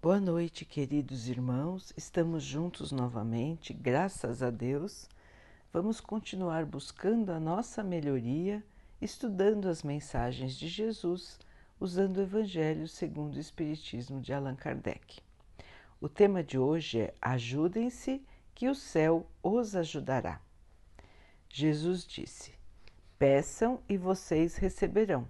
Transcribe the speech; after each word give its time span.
Boa 0.00 0.20
noite, 0.20 0.64
queridos 0.64 1.28
irmãos. 1.28 1.92
Estamos 1.96 2.44
juntos 2.44 2.92
novamente, 2.92 3.72
graças 3.72 4.44
a 4.44 4.48
Deus. 4.48 5.08
Vamos 5.72 6.00
continuar 6.00 6.64
buscando 6.64 7.32
a 7.32 7.40
nossa 7.40 7.82
melhoria, 7.82 8.64
estudando 9.00 9.68
as 9.68 9.82
mensagens 9.82 10.54
de 10.54 10.68
Jesus, 10.68 11.40
usando 11.80 12.18
o 12.18 12.22
Evangelho 12.22 12.86
segundo 12.86 13.34
o 13.34 13.40
Espiritismo 13.40 14.20
de 14.20 14.32
Allan 14.32 14.54
Kardec. 14.54 15.18
O 16.00 16.08
tema 16.08 16.44
de 16.44 16.56
hoje 16.56 17.00
é 17.00 17.14
Ajudem-se, 17.20 18.24
que 18.54 18.68
o 18.68 18.76
céu 18.76 19.26
os 19.42 19.74
ajudará. 19.74 20.40
Jesus 21.48 22.06
disse: 22.06 22.54
Peçam 23.18 23.80
e 23.88 23.96
vocês 23.96 24.54
receberão. 24.54 25.26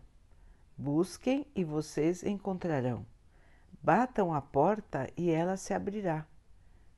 Busquem 0.77 1.47
e 1.57 1.65
vocês 1.65 2.23
encontrarão 2.23 3.07
Batam 3.89 4.35
a 4.35 4.43
porta 4.43 5.11
e 5.17 5.31
ela 5.31 5.57
se 5.57 5.73
abrirá. 5.73 6.27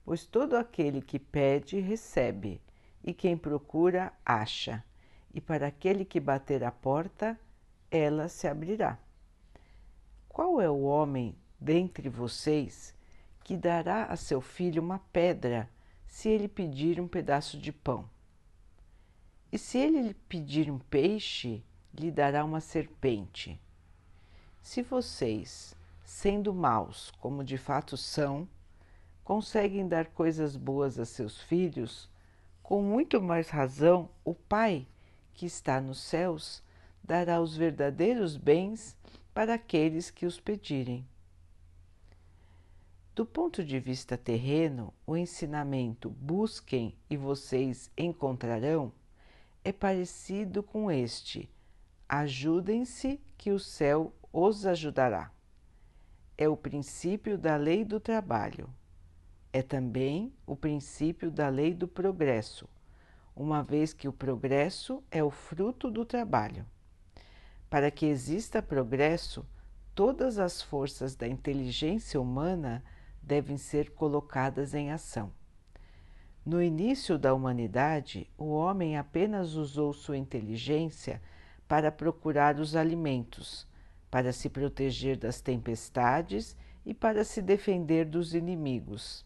Pois 0.04 0.26
todo 0.26 0.56
aquele 0.56 1.00
que 1.00 1.20
pede, 1.20 1.78
recebe, 1.78 2.60
e 3.04 3.14
quem 3.14 3.36
procura, 3.36 4.12
acha, 4.26 4.82
e 5.32 5.40
para 5.40 5.68
aquele 5.68 6.04
que 6.04 6.18
bater 6.18 6.64
a 6.64 6.72
porta, 6.72 7.38
ela 7.92 8.28
se 8.28 8.48
abrirá. 8.48 8.98
Qual 10.28 10.60
é 10.60 10.68
o 10.68 10.80
homem 10.80 11.38
dentre 11.60 12.08
vocês 12.08 12.92
que 13.44 13.56
dará 13.56 14.06
a 14.06 14.16
seu 14.16 14.40
filho 14.40 14.82
uma 14.82 14.98
pedra 15.12 15.70
se 16.08 16.28
ele 16.28 16.48
pedir 16.48 17.00
um 17.00 17.06
pedaço 17.06 17.56
de 17.56 17.70
pão? 17.70 18.10
E 19.52 19.56
se 19.56 19.78
ele 19.78 20.12
pedir 20.28 20.68
um 20.68 20.80
peixe, 20.80 21.62
lhe 21.94 22.10
dará 22.10 22.44
uma 22.44 22.60
serpente? 22.60 23.60
Se 24.60 24.82
vocês, 24.82 25.78
sendo 26.10 26.52
maus, 26.52 27.12
como 27.20 27.44
de 27.44 27.56
fato 27.56 27.96
são, 27.96 28.46
conseguem 29.22 29.86
dar 29.86 30.06
coisas 30.06 30.56
boas 30.56 30.98
a 30.98 31.06
seus 31.06 31.40
filhos, 31.40 32.10
com 32.64 32.82
muito 32.82 33.22
mais 33.22 33.48
razão 33.48 34.10
o 34.24 34.34
Pai, 34.34 34.88
que 35.32 35.46
está 35.46 35.80
nos 35.80 36.00
céus, 36.00 36.64
dará 37.02 37.40
os 37.40 37.56
verdadeiros 37.56 38.36
bens 38.36 38.96
para 39.32 39.54
aqueles 39.54 40.10
que 40.10 40.26
os 40.26 40.40
pedirem. 40.40 41.06
Do 43.14 43.24
ponto 43.24 43.64
de 43.64 43.78
vista 43.78 44.18
terreno, 44.18 44.92
o 45.06 45.16
ensinamento 45.16 46.10
busquem 46.10 46.98
e 47.08 47.16
vocês 47.16 47.88
encontrarão 47.96 48.92
é 49.64 49.70
parecido 49.70 50.60
com 50.60 50.90
este: 50.90 51.48
ajudem-se 52.08 53.20
que 53.38 53.52
o 53.52 53.60
céu 53.60 54.12
os 54.32 54.66
ajudará 54.66 55.30
é 56.40 56.48
o 56.48 56.56
princípio 56.56 57.36
da 57.36 57.54
lei 57.56 57.84
do 57.84 58.00
trabalho. 58.00 58.70
É 59.52 59.60
também 59.60 60.32
o 60.46 60.56
princípio 60.56 61.30
da 61.30 61.50
lei 61.50 61.74
do 61.74 61.86
progresso, 61.86 62.66
uma 63.36 63.62
vez 63.62 63.92
que 63.92 64.08
o 64.08 64.12
progresso 64.12 65.04
é 65.10 65.22
o 65.22 65.30
fruto 65.30 65.90
do 65.90 66.02
trabalho. 66.02 66.64
Para 67.68 67.90
que 67.90 68.06
exista 68.06 68.62
progresso, 68.62 69.44
todas 69.94 70.38
as 70.38 70.62
forças 70.62 71.14
da 71.14 71.28
inteligência 71.28 72.18
humana 72.18 72.82
devem 73.22 73.58
ser 73.58 73.90
colocadas 73.90 74.72
em 74.72 74.90
ação. 74.90 75.30
No 76.42 76.62
início 76.62 77.18
da 77.18 77.34
humanidade, 77.34 78.26
o 78.38 78.46
homem 78.46 78.96
apenas 78.96 79.56
usou 79.56 79.92
sua 79.92 80.16
inteligência 80.16 81.20
para 81.68 81.92
procurar 81.92 82.58
os 82.58 82.74
alimentos 82.74 83.68
para 84.10 84.32
se 84.32 84.48
proteger 84.48 85.16
das 85.16 85.40
tempestades 85.40 86.56
e 86.84 86.92
para 86.92 87.24
se 87.24 87.40
defender 87.40 88.04
dos 88.04 88.34
inimigos. 88.34 89.24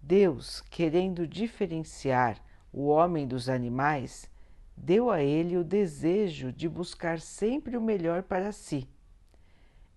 Deus, 0.00 0.60
querendo 0.70 1.26
diferenciar 1.26 2.40
o 2.72 2.86
homem 2.86 3.26
dos 3.26 3.48
animais, 3.48 4.30
deu 4.76 5.10
a 5.10 5.22
ele 5.22 5.56
o 5.56 5.64
desejo 5.64 6.52
de 6.52 6.68
buscar 6.68 7.20
sempre 7.20 7.76
o 7.76 7.80
melhor 7.80 8.22
para 8.22 8.52
si. 8.52 8.88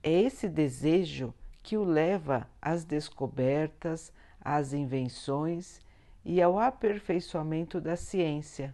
É 0.01 0.11
esse 0.11 0.47
desejo 0.47 1.33
que 1.61 1.77
o 1.77 1.83
leva 1.83 2.49
às 2.61 2.83
descobertas, 2.83 4.11
às 4.39 4.73
invenções 4.73 5.79
e 6.23 6.41
ao 6.41 6.57
aperfeiçoamento 6.57 7.79
da 7.79 7.95
ciência, 7.95 8.73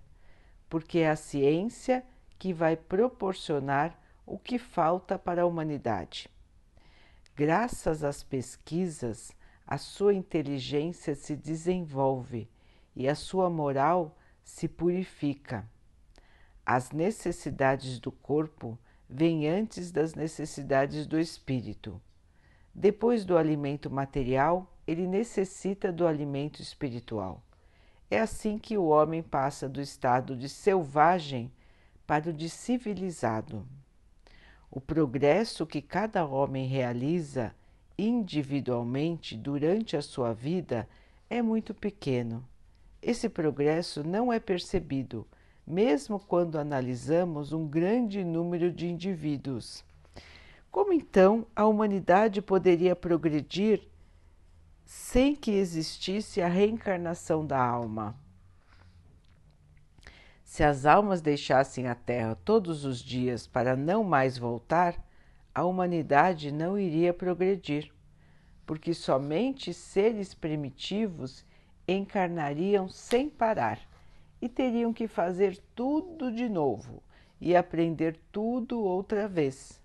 porque 0.70 1.00
é 1.00 1.10
a 1.10 1.16
ciência 1.16 2.06
que 2.38 2.54
vai 2.54 2.76
proporcionar 2.76 4.00
o 4.26 4.40
que 4.40 4.58
falta 4.58 5.20
para 5.20 5.44
a 5.44 5.46
humanidade. 5.46 6.30
Graças 7.36 8.04
às 8.04 8.24
pesquisas, 8.24 9.32
a 9.68 9.78
sua 9.78 10.14
inteligência 10.14 11.16
se 11.16 11.36
desenvolve 11.36 12.50
e 12.96 13.08
a 13.08 13.16
sua 13.16 13.50
moral 13.50 14.18
se 14.44 14.68
purifica. 14.68 15.68
As 16.66 16.92
necessidades 16.92 18.00
do 18.00 18.12
corpo 18.12 18.78
vêm 19.10 19.48
antes 19.48 19.92
das 19.92 20.16
necessidades 20.16 21.06
do 21.06 21.20
espírito. 21.20 22.02
Depois 22.74 23.26
do 23.26 23.38
alimento 23.38 23.90
material, 23.90 24.72
ele 24.88 25.08
necessita 25.08 25.92
do 25.92 26.08
alimento 26.08 26.62
espiritual. 26.62 27.44
É 28.10 28.20
assim 28.20 28.58
que 28.58 28.78
o 28.78 28.86
homem 28.86 29.22
passa 29.24 29.68
do 29.68 29.82
estado 29.82 30.36
de 30.36 30.48
selvagem 30.48 31.52
para 32.06 32.30
o 32.30 32.34
de 32.34 32.50
civilizado. 32.50 33.68
O 34.76 34.82
progresso 34.82 35.66
que 35.66 35.82
cada 35.82 36.26
homem 36.26 36.68
realiza 36.68 37.56
individualmente 37.98 39.38
durante 39.38 39.96
a 39.96 40.02
sua 40.02 40.34
vida 40.34 40.86
é 41.30 41.42
muito 41.42 41.74
pequeno. 41.74 42.46
Esse 43.02 43.30
progresso 43.30 44.04
não 44.04 44.34
é 44.34 44.38
percebido, 44.38 45.26
mesmo 45.66 46.20
quando 46.20 46.60
analisamos 46.60 47.54
um 47.54 47.66
grande 47.66 48.22
número 48.22 48.70
de 48.70 48.86
indivíduos. 48.88 49.82
Como 50.70 50.92
então 50.92 51.48
a 51.56 51.66
humanidade 51.66 52.42
poderia 52.42 52.98
progredir 52.98 53.88
sem 54.84 55.38
que 55.38 55.52
existisse 55.52 56.42
a 56.42 56.50
reencarnação 56.50 57.48
da 57.48 57.66
alma? 57.66 58.25
Se 60.56 60.64
as 60.64 60.86
almas 60.86 61.22
deixassem 61.22 61.90
a 61.90 61.94
Terra 61.94 62.34
todos 62.46 62.86
os 62.86 63.00
dias 63.00 63.46
para 63.46 63.76
não 63.76 64.06
mais 64.06 64.38
voltar, 64.38 64.96
a 65.54 65.66
humanidade 65.66 66.50
não 66.50 66.80
iria 66.80 67.14
progredir, 67.14 67.92
porque 68.66 68.94
somente 68.94 69.74
seres 69.74 70.34
primitivos 70.34 71.46
encarnariam 71.86 72.88
sem 72.88 73.30
parar 73.30 73.78
e 74.42 74.48
teriam 74.48 74.94
que 74.94 75.10
fazer 75.10 75.62
tudo 75.76 76.32
de 76.32 76.48
novo 76.48 77.04
e 77.42 77.54
aprender 77.54 78.18
tudo 78.32 78.80
outra 78.80 79.28
vez. 79.28 79.84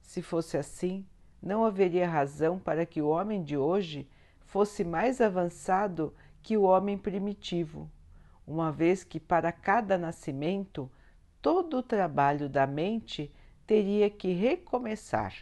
Se 0.00 0.22
fosse 0.22 0.56
assim, 0.56 1.04
não 1.42 1.62
haveria 1.62 2.08
razão 2.08 2.58
para 2.58 2.86
que 2.86 3.02
o 3.02 3.08
homem 3.08 3.42
de 3.42 3.54
hoje 3.54 4.08
fosse 4.46 4.82
mais 4.82 5.20
avançado 5.20 6.14
que 6.42 6.56
o 6.56 6.62
homem 6.62 6.96
primitivo 6.96 7.90
uma 8.46 8.70
vez 8.70 9.02
que 9.02 9.18
para 9.18 9.50
cada 9.50 9.98
nascimento 9.98 10.90
todo 11.42 11.78
o 11.78 11.82
trabalho 11.82 12.48
da 12.48 12.66
mente 12.66 13.32
teria 13.66 14.08
que 14.08 14.32
recomeçar. 14.32 15.34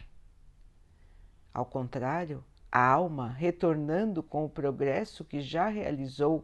Ao 1.53 1.65
contrário, 1.65 2.43
a 2.71 2.85
alma, 2.85 3.29
retornando 3.29 4.23
com 4.23 4.43
o 4.43 4.49
progresso 4.49 5.23
que 5.23 5.39
já 5.39 5.67
realizou 5.67 6.43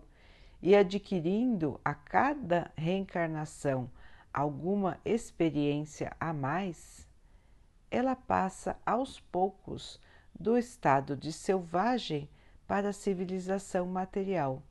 e 0.61 0.75
adquirindo 0.75 1.81
a 1.83 1.93
cada 1.93 2.71
reencarnação 2.77 3.89
alguma 4.31 4.99
experiência 5.03 6.15
a 6.19 6.31
mais, 6.31 7.07
ela 7.89 8.15
passa 8.15 8.77
aos 8.85 9.19
poucos 9.19 9.99
do 10.39 10.57
estado 10.57 11.17
de 11.17 11.33
selvagem 11.33 12.29
para 12.65 12.89
a 12.89 12.93
civilização 12.93 13.85
material 13.87 14.63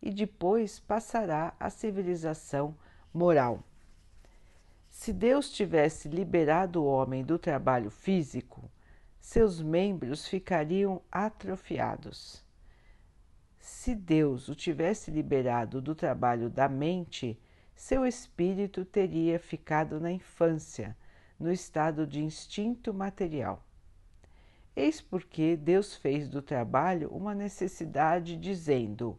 e 0.00 0.10
depois 0.10 0.78
passará 0.78 1.54
à 1.58 1.70
civilização 1.70 2.76
moral. 3.12 3.62
Se 4.88 5.12
Deus 5.12 5.50
tivesse 5.50 6.08
liberado 6.08 6.82
o 6.82 6.86
homem 6.86 7.24
do 7.24 7.38
trabalho 7.38 7.90
físico, 7.90 8.70
seus 9.20 9.60
membros 9.60 10.26
ficariam 10.26 11.02
atrofiados. 11.10 12.44
Se 13.58 13.94
Deus 13.94 14.48
o 14.48 14.54
tivesse 14.54 15.10
liberado 15.10 15.82
do 15.82 15.94
trabalho 15.94 16.48
da 16.48 16.68
mente, 16.68 17.38
seu 17.74 18.06
espírito 18.06 18.84
teria 18.84 19.38
ficado 19.38 20.00
na 20.00 20.10
infância, 20.10 20.96
no 21.38 21.52
estado 21.52 22.06
de 22.06 22.22
instinto 22.22 22.92
material. 22.92 23.64
Eis 24.74 25.00
porque 25.00 25.56
Deus 25.56 25.94
fez 25.94 26.28
do 26.28 26.40
trabalho 26.40 27.08
uma 27.10 27.34
necessidade, 27.34 28.36
dizendo: 28.36 29.18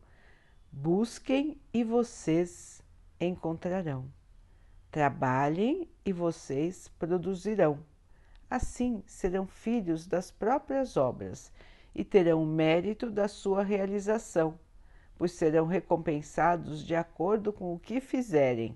Busquem 0.71 1.59
e 1.73 1.83
vocês 1.83 2.81
encontrarão. 3.19 4.05
Trabalhem 4.91 5.89
e 6.05 6.13
vocês 6.13 6.87
produzirão. 6.87 7.79
Assim 8.47 9.03
serão 9.07 9.47
filhos 9.47 10.05
das 10.05 10.29
próprias 10.29 10.95
obras 10.95 11.51
e 11.93 12.05
terão 12.05 12.43
o 12.43 12.45
mérito 12.45 13.09
da 13.09 13.27
sua 13.27 13.63
realização, 13.63 14.59
pois 15.17 15.31
serão 15.31 15.65
recompensados 15.65 16.85
de 16.85 16.95
acordo 16.95 17.51
com 17.51 17.73
o 17.73 17.79
que 17.79 17.99
fizerem. 17.99 18.75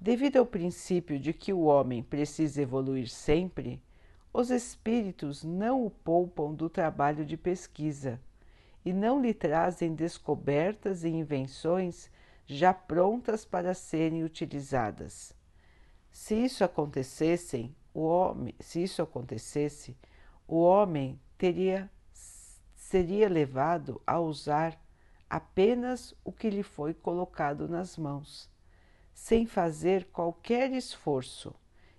Devido 0.00 0.38
ao 0.38 0.46
princípio 0.46 1.18
de 1.18 1.32
que 1.32 1.52
o 1.52 1.62
homem 1.62 2.02
precisa 2.02 2.60
evoluir 2.60 3.08
sempre, 3.08 3.80
os 4.32 4.50
espíritos 4.50 5.44
não 5.44 5.86
o 5.86 5.90
poupam 5.90 6.52
do 6.52 6.68
trabalho 6.68 7.24
de 7.24 7.36
pesquisa 7.36 8.20
e 8.84 8.92
não 8.92 9.20
lhe 9.20 9.34
trazem 9.34 9.94
descobertas 9.94 11.04
e 11.04 11.08
invenções 11.08 12.10
já 12.46 12.72
prontas 12.72 13.44
para 13.44 13.74
serem 13.74 14.24
utilizadas. 14.24 15.34
Se 16.10 16.34
isso 16.34 16.64
acontecesse, 16.64 17.74
o 17.94 18.00
homem, 18.00 18.54
se 18.58 18.82
isso 18.82 19.02
acontecesse, 19.02 19.96
o 20.46 20.60
homem 20.60 21.20
teria 21.38 21.90
seria 22.74 23.28
levado 23.28 24.02
a 24.04 24.18
usar 24.18 24.76
apenas 25.28 26.12
o 26.24 26.32
que 26.32 26.50
lhe 26.50 26.64
foi 26.64 26.92
colocado 26.92 27.68
nas 27.68 27.96
mãos, 27.96 28.50
sem 29.14 29.46
fazer 29.46 30.06
qualquer 30.06 30.72
esforço, 30.72 31.54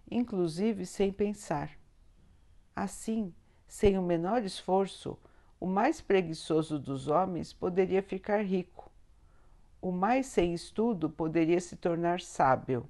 inclusive 0.10 0.86
sem 0.86 1.14
pensar. 1.14 1.72
Assim, 2.76 3.34
sem 3.66 3.98
o 3.98 4.02
menor 4.02 4.44
esforço, 4.44 5.18
o 5.62 5.68
mais 5.68 6.02
preguiçoso 6.02 6.80
dos 6.80 7.08
homens 7.08 7.54
poderia 7.54 8.02
ficar 8.02 8.44
rico. 8.44 8.92
O 9.80 9.92
mais 9.92 10.26
sem 10.26 10.56
estudo 10.56 11.08
poderia 11.08 11.62
se 11.62 11.76
tornar 11.76 12.20
sábio. 12.20 12.90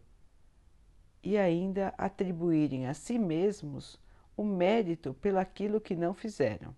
E 1.22 1.38
ainda 1.38 1.94
atribuírem 1.98 2.88
a 2.88 2.94
si 2.94 3.20
mesmos 3.20 4.00
o 4.38 4.46
mérito 4.46 5.14
pelaquilo 5.16 5.82
que 5.82 5.98
não 5.98 6.14
fizeram. 6.14 6.74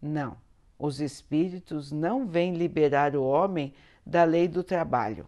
Não, 0.00 0.38
os 0.78 0.98
espíritos 0.98 1.92
não 1.92 2.26
vêm 2.26 2.54
liberar 2.54 3.14
o 3.14 3.22
homem 3.22 3.74
da 4.04 4.24
lei 4.24 4.48
do 4.48 4.64
trabalho. 4.64 5.26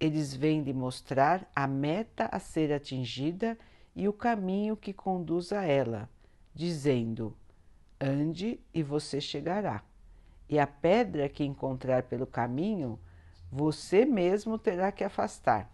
Eles 0.00 0.34
vêm 0.34 0.62
lhe 0.62 0.72
mostrar 0.72 1.46
a 1.54 1.66
meta 1.66 2.26
a 2.32 2.38
ser 2.38 2.72
atingida 2.72 3.58
e 3.94 4.08
o 4.08 4.14
caminho 4.14 4.74
que 4.74 4.94
conduz 4.94 5.52
a 5.52 5.62
ela, 5.62 6.08
dizendo: 6.54 7.36
ande 8.00 8.60
e 8.72 8.82
você 8.82 9.20
chegará. 9.20 9.82
E 10.48 10.58
a 10.58 10.66
pedra 10.66 11.28
que 11.28 11.44
encontrar 11.44 12.04
pelo 12.04 12.26
caminho, 12.26 12.98
você 13.50 14.04
mesmo 14.04 14.58
terá 14.58 14.90
que 14.90 15.04
afastar. 15.04 15.70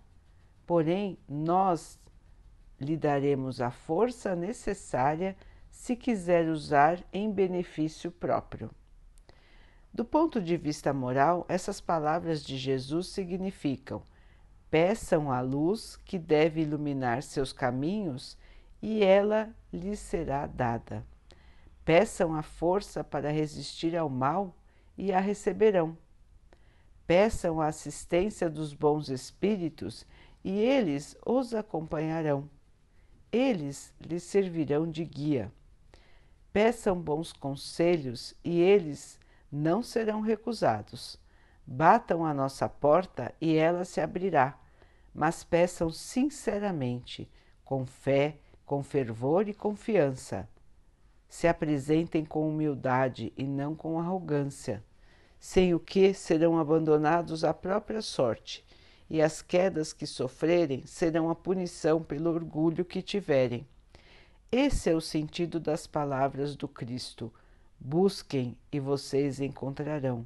Porém, 0.67 1.19
nós 1.29 2.01
lhe 2.81 2.97
daremos 2.97 3.61
a 3.61 3.71
força 3.71 4.35
necessária 4.35 5.37
se 5.71 5.97
quiser 5.97 6.49
usar 6.49 7.03
em 7.13 7.31
benefício 7.31 8.11
próprio. 8.11 8.71
Do 9.93 10.05
ponto 10.05 10.41
de 10.41 10.57
vista 10.57 10.93
moral, 10.93 11.45
essas 11.49 11.81
palavras 11.81 12.43
de 12.43 12.57
Jesus 12.57 13.09
significam: 13.09 14.03
peçam 14.71 15.31
a 15.31 15.41
luz 15.41 15.97
que 16.05 16.19
deve 16.19 16.63
iluminar 16.63 17.23
seus 17.23 17.53
caminhos 17.53 18.37
e 18.83 19.05
ela 19.05 19.55
lhes 19.73 20.01
será 20.01 20.47
dada. 20.47 21.05
Peçam 21.85 22.35
a 22.35 22.43
força 22.43 23.05
para 23.05 23.31
resistir 23.31 23.95
ao 23.95 24.09
mal 24.09 24.57
e 24.97 25.13
a 25.13 25.21
receberão. 25.21 25.97
Peçam 27.07 27.61
a 27.61 27.67
assistência 27.67 28.49
dos 28.49 28.73
bons 28.73 29.11
espíritos 29.11 30.07
e 30.43 30.59
eles 30.59 31.15
os 31.27 31.53
acompanharão. 31.53 32.49
Eles 33.31 33.93
lhes 34.01 34.23
servirão 34.23 34.91
de 34.91 35.05
guia. 35.05 35.53
Peçam 36.53 36.99
bons 36.99 37.35
conselhos 37.35 38.35
e 38.43 38.61
eles 38.61 39.21
não 39.53 39.83
serão 39.83 40.23
recusados. 40.23 41.21
Batam 41.67 42.25
a 42.25 42.33
nossa 42.33 42.67
porta 42.67 43.35
e 43.41 43.57
ela 43.57 43.85
se 43.85 44.01
abrirá, 44.01 44.59
mas 45.13 45.45
peçam 45.45 45.91
sinceramente, 45.91 47.31
com 47.63 47.85
fé, 47.85 48.39
com 48.65 48.83
fervor 48.83 49.49
e 49.49 49.55
confiança 49.55 50.49
se 51.35 51.49
apresentem 51.49 52.25
com 52.25 52.49
humildade 52.49 53.33
e 53.37 53.43
não 53.43 53.75
com 53.75 53.99
arrogância, 53.99 54.85
sem 55.41 55.75
o 55.75 55.81
que 55.81 56.15
serão 56.15 56.61
abandonados 56.61 57.43
à 57.43 57.53
própria 57.53 58.01
sorte, 58.01 58.65
e 59.11 59.21
as 59.21 59.43
quedas 59.43 59.93
que 59.93 60.07
sofrerem 60.07 60.87
serão 60.87 61.29
a 61.29 61.35
punição 61.35 62.01
pelo 62.01 62.31
orgulho 62.31 62.85
que 62.85 63.03
tiverem. 63.03 63.67
Esse 64.51 64.91
é 64.91 64.95
o 64.95 65.01
sentido 65.01 65.59
das 65.59 65.89
palavras 65.89 66.55
do 66.55 66.69
Cristo. 66.69 67.33
Busquem 67.81 68.57
e 68.71 68.79
vocês 68.79 69.41
encontrarão. 69.41 70.25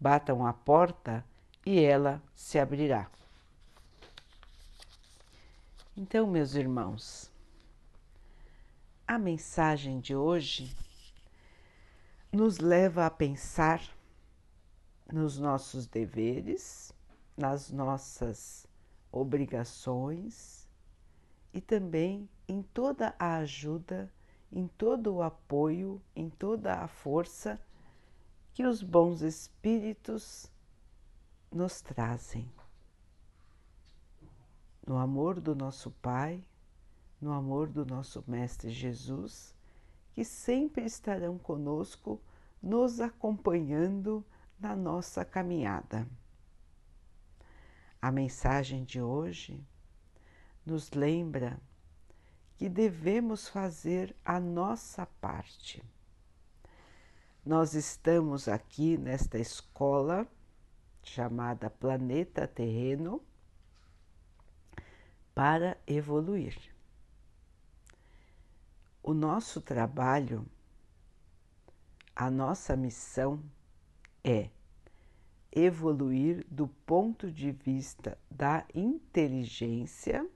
Batam 0.00 0.44
a 0.44 0.52
porta 0.52 1.24
e 1.64 1.78
ela 1.78 2.20
se 2.34 2.58
abrirá. 2.58 3.08
Então, 5.96 6.26
meus 6.26 6.56
irmãos, 6.56 7.31
a 9.12 9.18
mensagem 9.18 10.00
de 10.00 10.16
hoje 10.16 10.74
nos 12.32 12.58
leva 12.58 13.04
a 13.04 13.10
pensar 13.10 13.82
nos 15.12 15.38
nossos 15.38 15.86
deveres, 15.86 16.94
nas 17.36 17.70
nossas 17.70 18.66
obrigações 19.10 20.66
e 21.52 21.60
também 21.60 22.26
em 22.48 22.62
toda 22.62 23.14
a 23.18 23.36
ajuda, 23.36 24.10
em 24.50 24.66
todo 24.66 25.12
o 25.12 25.22
apoio, 25.22 26.00
em 26.16 26.30
toda 26.30 26.76
a 26.76 26.88
força 26.88 27.60
que 28.54 28.64
os 28.64 28.82
bons 28.82 29.20
espíritos 29.20 30.50
nos 31.50 31.82
trazem. 31.82 32.50
No 34.86 34.96
amor 34.96 35.38
do 35.38 35.54
nosso 35.54 35.90
Pai, 35.90 36.42
no 37.22 37.32
amor 37.32 37.68
do 37.68 37.86
nosso 37.86 38.24
Mestre 38.26 38.68
Jesus, 38.68 39.54
que 40.12 40.24
sempre 40.24 40.84
estarão 40.84 41.38
conosco, 41.38 42.20
nos 42.60 43.00
acompanhando 43.00 44.26
na 44.58 44.74
nossa 44.74 45.24
caminhada. 45.24 46.06
A 48.00 48.10
mensagem 48.10 48.82
de 48.82 49.00
hoje 49.00 49.64
nos 50.66 50.90
lembra 50.90 51.60
que 52.56 52.68
devemos 52.68 53.48
fazer 53.48 54.14
a 54.24 54.40
nossa 54.40 55.06
parte. 55.06 55.82
Nós 57.46 57.74
estamos 57.74 58.48
aqui 58.48 58.98
nesta 58.98 59.38
escola 59.38 60.26
chamada 61.04 61.70
Planeta 61.70 62.48
Terreno 62.48 63.22
para 65.34 65.76
evoluir 65.86 66.71
o 69.02 69.12
nosso 69.12 69.60
trabalho, 69.60 70.46
a 72.14 72.30
nossa 72.30 72.76
missão 72.76 73.42
é 74.22 74.48
evoluir 75.50 76.46
do 76.48 76.68
ponto 76.68 77.30
de 77.30 77.50
vista 77.50 78.16
da 78.30 78.64
inteligência 78.74 80.26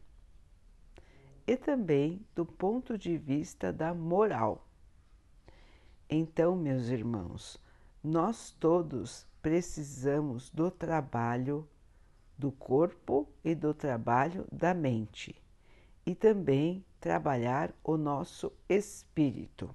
e 1.46 1.56
também 1.56 2.26
do 2.34 2.44
ponto 2.44 2.98
de 2.98 3.16
vista 3.16 3.72
da 3.72 3.94
moral. 3.94 4.66
Então, 6.10 6.56
meus 6.56 6.88
irmãos, 6.88 7.60
nós 8.02 8.50
todos 8.50 9.26
precisamos 9.40 10.50
do 10.50 10.70
trabalho 10.70 11.68
do 12.36 12.50
corpo 12.52 13.28
e 13.44 13.54
do 13.54 13.72
trabalho 13.72 14.46
da 14.52 14.74
mente 14.74 15.34
e 16.04 16.14
também 16.14 16.84
trabalhar 17.00 17.74
o 17.84 17.96
nosso 17.96 18.52
espírito. 18.68 19.70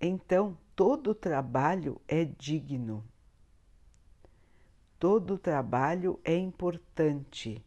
Então, 0.00 0.56
todo 0.74 1.14
trabalho 1.14 2.00
é 2.08 2.24
digno, 2.24 3.04
todo 4.98 5.38
trabalho 5.38 6.20
é 6.24 6.36
importante. 6.36 7.64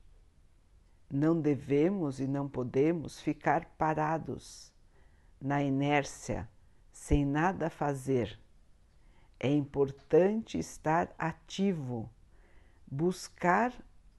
Não 1.10 1.40
devemos 1.40 2.20
e 2.20 2.28
não 2.28 2.50
podemos 2.50 3.22
ficar 3.22 3.66
parados 3.78 4.74
na 5.40 5.64
inércia, 5.64 6.50
sem 6.92 7.26
nada 7.26 7.70
fazer. 7.70 8.38
É 9.40 9.50
importante 9.50 10.58
estar 10.58 11.14
ativo, 11.18 12.10
buscar 12.86 13.74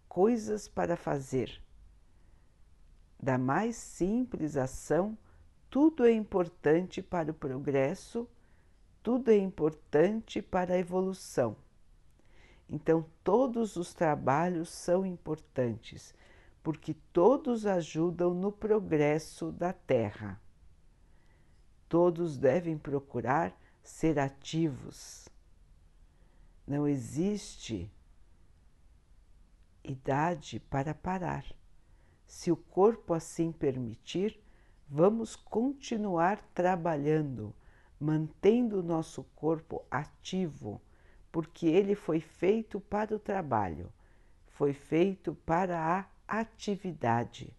coisas 0.09 0.67
para 0.67 0.97
fazer 0.97 1.63
da 3.21 3.37
mais 3.37 3.77
simples 3.77 4.57
ação, 4.57 5.17
tudo 5.69 6.07
é 6.07 6.13
importante 6.13 7.03
para 7.03 7.31
o 7.31 7.35
progresso, 7.35 8.29
tudo 9.03 9.31
é 9.31 9.37
importante 9.37 10.41
para 10.41 10.75
a 10.75 10.79
evolução. 10.79 11.57
Então, 12.71 13.05
todos 13.25 13.77
os 13.77 13.95
trabalhos 13.95 14.69
são 14.69 15.05
importantes, 15.05 16.15
porque 16.63 16.95
todos 17.13 17.67
ajudam 17.67 18.35
no 18.35 18.53
progresso 18.53 19.51
da 19.51 19.73
Terra. 19.73 20.41
Todos 21.89 22.37
devem 22.37 22.77
procurar 22.77 23.59
ser 23.83 24.19
ativos. 24.19 25.29
Não 26.67 26.87
existe 26.87 27.91
idade 29.83 30.61
para 30.61 30.95
parar. 30.95 31.45
Se 32.29 32.53
o 32.53 32.57
corpo 32.57 33.15
assim 33.15 33.51
permitir, 33.51 34.39
vamos 34.87 35.35
continuar 35.35 36.39
trabalhando, 36.53 37.55
mantendo 37.99 38.81
o 38.81 38.83
nosso 38.83 39.25
corpo 39.35 39.83
ativo, 39.91 40.79
porque 41.33 41.67
ele 41.67 41.95
foi 41.95 42.21
feito 42.21 42.79
para 42.81 43.17
o 43.17 43.19
trabalho, 43.19 43.91
foi 44.47 44.75
feito 44.75 45.35
para 45.47 45.81
a 45.81 46.07
atividade. 46.41 47.57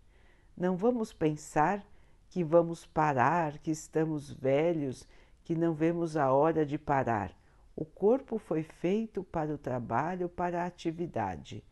Não 0.56 0.78
vamos 0.78 1.12
pensar 1.12 1.84
que 2.30 2.44
vamos 2.44 2.86
parar, 2.86 3.58
que 3.58 3.72
estamos 3.72 4.32
velhos, 4.32 5.08
que 5.44 5.56
não 5.56 5.74
vemos 5.74 6.16
a 6.16 6.32
hora 6.32 6.64
de 6.64 6.78
parar. 6.78 7.36
O 7.76 7.84
corpo 7.84 8.38
foi 8.38 8.62
feito 8.62 9.24
para 9.24 9.52
o 9.52 9.58
trabalho, 9.58 10.30
para 10.30 10.62
a 10.62 10.68
atividade. 10.68 11.64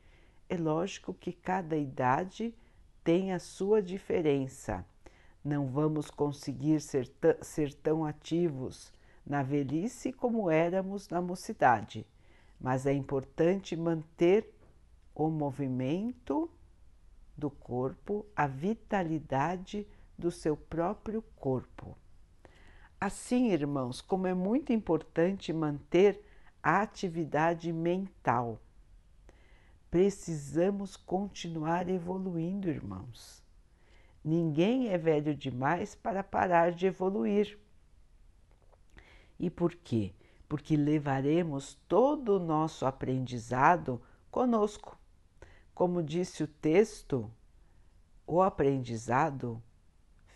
É 0.49 0.57
lógico 0.57 1.13
que 1.13 1.31
cada 1.31 1.77
idade 1.77 2.55
tem 3.07 3.31
a 3.31 3.39
sua 3.39 3.81
diferença. 3.81 4.85
Não 5.41 5.65
vamos 5.67 6.11
conseguir 6.11 6.81
ser, 6.81 7.09
ser 7.41 7.73
tão 7.73 8.03
ativos 8.03 8.91
na 9.25 9.41
velhice 9.41 10.11
como 10.11 10.51
éramos 10.51 11.07
na 11.07 11.21
mocidade, 11.21 12.05
mas 12.59 12.85
é 12.85 12.91
importante 12.91 13.77
manter 13.77 14.53
o 15.15 15.29
movimento 15.29 16.51
do 17.37 17.49
corpo, 17.49 18.25
a 18.35 18.45
vitalidade 18.45 19.87
do 20.17 20.29
seu 20.29 20.57
próprio 20.57 21.21
corpo. 21.37 21.97
Assim, 22.99 23.51
irmãos, 23.53 24.01
como 24.01 24.27
é 24.27 24.33
muito 24.33 24.73
importante 24.73 25.53
manter 25.53 26.21
a 26.61 26.81
atividade 26.81 27.71
mental 27.71 28.59
Precisamos 29.97 30.95
continuar 30.95 31.89
evoluindo, 31.89 32.69
irmãos. 32.69 33.43
Ninguém 34.23 34.89
é 34.89 34.95
velho 34.95 35.33
demais 35.33 35.95
para 35.95 36.23
parar 36.23 36.71
de 36.71 36.85
evoluir. 36.85 37.57
E 39.39 39.49
por 39.49 39.73
quê? 39.73 40.13
Porque 40.47 40.77
levaremos 40.77 41.79
todo 41.87 42.35
o 42.35 42.39
nosso 42.39 42.85
aprendizado 42.85 43.99
conosco. 44.29 44.95
Como 45.73 46.03
disse 46.03 46.43
o 46.43 46.47
texto, 46.47 47.27
o 48.27 48.43
aprendizado 48.43 49.59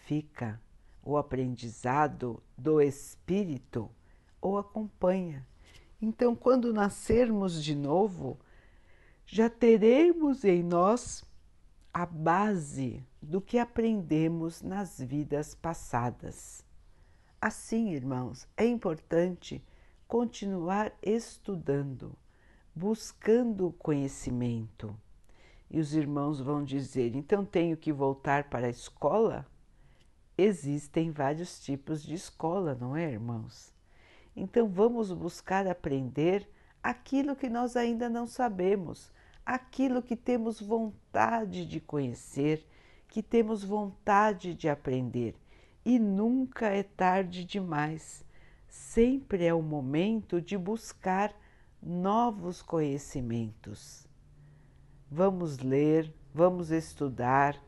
fica, 0.07 0.59
o 1.03 1.17
aprendizado 1.17 2.41
do 2.57 2.81
espírito 2.81 3.91
o 4.41 4.57
acompanha. 4.57 5.45
Então, 6.01 6.35
quando 6.35 6.73
nascermos 6.73 7.63
de 7.63 7.75
novo, 7.75 8.39
já 9.25 9.49
teremos 9.49 10.43
em 10.43 10.63
nós 10.63 11.23
a 11.93 12.05
base 12.05 13.05
do 13.21 13.41
que 13.41 13.57
aprendemos 13.57 14.61
nas 14.61 14.99
vidas 14.99 15.53
passadas. 15.53 16.65
Assim, 17.39 17.91
irmãos, 17.91 18.47
é 18.55 18.65
importante 18.65 19.63
continuar 20.07 20.93
estudando, 21.01 22.15
buscando 22.75 23.71
conhecimento. 23.79 24.95
E 25.69 25.79
os 25.79 25.93
irmãos 25.93 26.39
vão 26.39 26.63
dizer: 26.63 27.15
então 27.15 27.45
tenho 27.45 27.77
que 27.77 27.91
voltar 27.91 28.49
para 28.49 28.67
a 28.67 28.69
escola? 28.69 29.45
Existem 30.37 31.11
vários 31.11 31.59
tipos 31.59 32.03
de 32.03 32.13
escola, 32.13 32.75
não 32.75 32.95
é, 32.95 33.11
irmãos? 33.11 33.73
Então 34.35 34.67
vamos 34.67 35.11
buscar 35.11 35.67
aprender 35.67 36.47
aquilo 36.83 37.35
que 37.35 37.49
nós 37.49 37.75
ainda 37.75 38.09
não 38.09 38.25
sabemos, 38.25 39.11
aquilo 39.45 40.01
que 40.01 40.15
temos 40.15 40.61
vontade 40.61 41.65
de 41.65 41.79
conhecer, 41.79 42.65
que 43.07 43.21
temos 43.21 43.63
vontade 43.63 44.53
de 44.53 44.69
aprender. 44.69 45.35
E 45.83 45.99
nunca 45.99 46.67
é 46.67 46.83
tarde 46.83 47.43
demais. 47.43 48.23
Sempre 48.67 49.45
é 49.45 49.53
o 49.53 49.61
momento 49.61 50.39
de 50.39 50.57
buscar 50.57 51.33
novos 51.81 52.61
conhecimentos. 52.61 54.07
Vamos 55.09 55.57
ler, 55.57 56.13
vamos 56.33 56.71
estudar, 56.71 57.61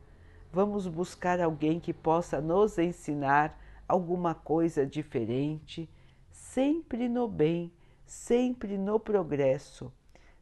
vamos 0.52 0.86
buscar 0.86 1.40
alguém 1.40 1.78
que 1.78 1.92
possa 1.92 2.40
nos 2.40 2.78
ensinar 2.78 3.58
alguma 3.86 4.34
coisa 4.34 4.86
diferente, 4.86 5.90
sempre 6.30 7.08
no 7.08 7.28
bem, 7.28 7.70
sempre 8.06 8.78
no 8.78 8.98
progresso 8.98 9.92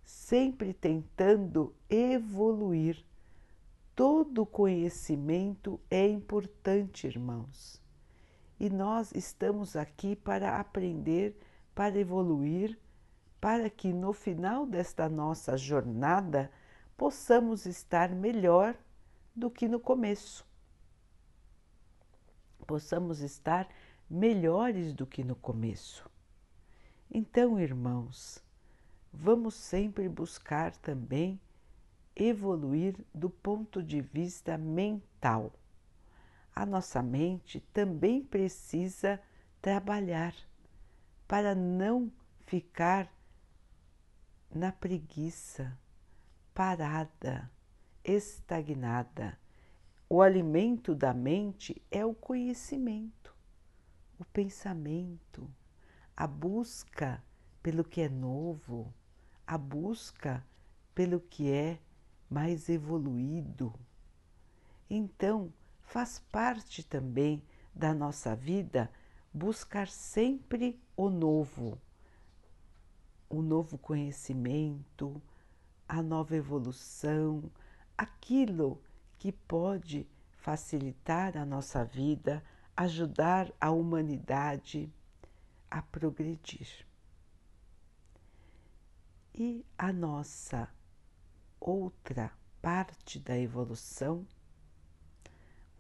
sempre 0.05 0.73
tentando 0.75 1.75
evoluir. 1.89 3.05
Todo 3.95 4.47
conhecimento 4.47 5.81
é 5.91 6.07
importante, 6.09 7.07
irmãos. 7.07 7.81
E 8.59 8.71
nós 8.71 9.13
estamos 9.15 9.77
aqui 9.77 10.15
para 10.17 10.59
aprender, 10.59 11.37
para 11.75 11.99
evoluir, 11.99 12.79
para 13.41 13.69
que 13.69 13.93
no 13.93 14.13
final 14.13 14.67
desta 14.67 15.09
nossa 15.09 15.57
jornada 15.57 16.51
possamos 16.97 17.67
estar 17.67 18.11
melhor 18.11 18.77
do 19.35 19.51
que 19.51 19.67
no 19.67 19.81
começo. 19.81 20.47
Possamos 22.67 23.21
estar 23.21 23.69
melhores 24.09 24.93
do 24.93 25.07
que 25.07 25.25
no 25.25 25.35
começo. 25.35 26.12
Então, 27.15 27.61
irmãos, 27.61 28.43
vamos 29.13 29.55
sempre 29.55 30.09
buscar 30.09 30.75
também 30.75 31.39
evoluir 32.17 32.97
do 33.15 33.29
ponto 33.29 33.83
de 33.83 34.01
vista 34.01 34.57
mental. 34.57 35.53
A 36.55 36.65
nossa 36.65 37.03
mente 37.03 37.61
também 37.71 38.25
precisa 38.25 39.21
trabalhar 39.61 40.35
para 41.29 41.55
não 41.55 42.11
ficar 42.47 43.13
na 44.51 44.73
preguiça, 44.73 45.79
parada, 46.55 47.51
estagnada. 48.03 49.39
O 50.09 50.23
alimento 50.23 50.95
da 50.95 51.13
mente 51.13 51.83
é 51.91 52.07
o 52.07 52.15
conhecimento, 52.15 53.37
o 54.19 54.25
pensamento, 54.25 55.47
a 56.23 56.27
busca 56.29 57.21
pelo 57.61 57.83
que 57.83 58.01
é 58.01 58.09
novo, 58.09 58.95
a 59.45 59.59
busca 59.59 60.47
pelo 60.95 61.19
que 61.19 61.51
é 61.51 61.81
mais 62.31 62.69
evoluído. 62.69 63.75
Então, 64.89 65.53
faz 65.81 66.21
parte 66.31 66.85
também 66.85 67.43
da 67.75 67.93
nossa 67.93 68.37
vida 68.37 68.89
buscar 69.35 69.89
sempre 69.89 70.81
o 70.97 71.11
novo, 71.11 71.77
o 73.29 73.43
novo 73.43 73.77
conhecimento, 73.77 75.21
a 75.89 76.01
nova 76.01 76.37
evolução, 76.37 77.51
aquilo 77.99 78.81
que 79.19 79.33
pode 79.33 80.07
facilitar 80.37 81.37
a 81.37 81.45
nossa 81.45 81.85
vida, 81.85 82.45
ajudar 82.77 83.53
a 83.61 83.73
humanidade 83.73 84.89
a 85.73 85.81
progredir. 85.81 86.87
E 89.35 89.65
a 89.79 89.91
nossa 89.91 90.69
outra 91.59 92.31
parte 92.61 93.19
da 93.19 93.39
evolução, 93.39 94.27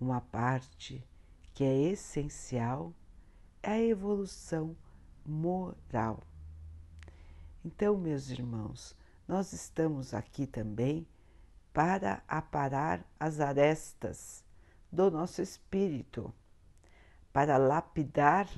uma 0.00 0.22
parte 0.22 1.06
que 1.52 1.62
é 1.62 1.90
essencial, 1.90 2.94
é 3.62 3.72
a 3.72 3.82
evolução 3.82 4.74
moral. 5.26 6.22
Então, 7.62 7.98
meus 7.98 8.30
irmãos, 8.30 8.96
nós 9.28 9.52
estamos 9.52 10.14
aqui 10.14 10.46
também 10.46 11.06
para 11.70 12.22
aparar 12.26 13.04
as 13.20 13.40
arestas 13.40 14.42
do 14.90 15.10
nosso 15.10 15.42
espírito, 15.42 16.32
para 17.30 17.58
lapidar 17.58 18.48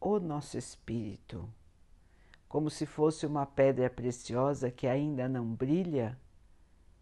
o 0.00 0.18
nosso 0.18 0.56
espírito 0.56 1.48
como 2.48 2.70
se 2.70 2.86
fosse 2.86 3.26
uma 3.26 3.44
pedra 3.44 3.90
preciosa 3.90 4.70
que 4.70 4.86
ainda 4.86 5.28
não 5.28 5.54
brilha 5.54 6.18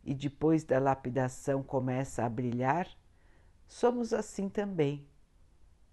e 0.03 0.13
depois 0.13 0.65
da 0.65 0.79
lapidação 0.79 1.63
começa 1.63 2.25
a 2.25 2.29
brilhar, 2.29 2.89
somos 3.69 4.13
assim 4.13 4.49
também, 4.49 5.07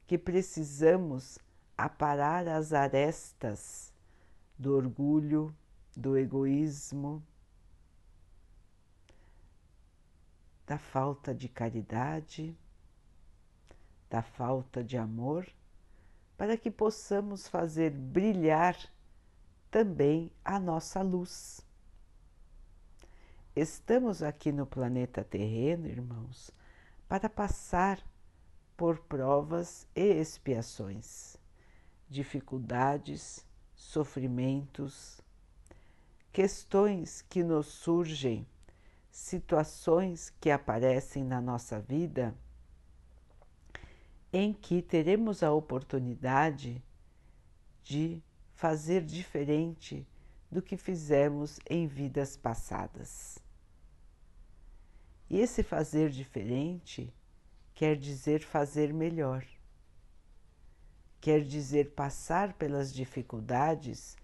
que 0.07 0.17
precisamos 0.17 1.37
aparar 1.77 2.47
as 2.47 2.73
arestas 2.73 3.93
do 4.57 4.75
orgulho, 4.75 5.55
do 5.95 6.17
egoísmo, 6.17 7.23
da 10.65 10.77
falta 10.77 11.33
de 11.33 11.47
caridade, 11.47 12.57
da 14.09 14.21
falta 14.21 14.83
de 14.83 14.97
amor 14.97 15.47
para 16.43 16.57
que 16.57 16.69
possamos 16.69 17.47
fazer 17.47 17.89
brilhar 17.89 18.77
também 19.71 20.29
a 20.43 20.59
nossa 20.59 21.01
luz. 21.01 21.65
Estamos 23.55 24.21
aqui 24.21 24.51
no 24.51 24.65
planeta 24.65 25.23
terreno, 25.23 25.87
irmãos, 25.87 26.51
para 27.07 27.29
passar 27.29 28.05
por 28.75 28.99
provas 29.03 29.87
e 29.95 30.01
expiações, 30.01 31.37
dificuldades, 32.09 33.45
sofrimentos, 33.73 35.21
questões 36.29 37.21
que 37.21 37.41
nos 37.41 37.67
surgem, 37.67 38.45
situações 39.09 40.29
que 40.41 40.51
aparecem 40.51 41.23
na 41.23 41.39
nossa 41.39 41.79
vida 41.79 42.35
em 44.33 44.51
que 44.51 44.81
teremos 44.81 45.43
a 45.43 45.53
oportunidade 45.53 46.83
de 47.83 48.19
fazer 48.55 49.05
diferente 49.05 50.07
do 50.51 50.59
que 50.59 50.75
fizemos 50.75 51.59
em 51.69 51.85
vidas 51.85 52.35
passadas. 52.35 53.37
E 55.29 55.39
esse 55.39 55.61
fazer 55.61 56.09
diferente 56.09 57.13
quer 57.75 57.95
dizer 57.95 58.43
fazer 58.43 58.91
melhor, 58.91 59.45
quer 61.21 61.43
dizer 61.43 61.91
passar 61.91 62.53
pelas 62.53 62.91
dificuldades 62.91 64.17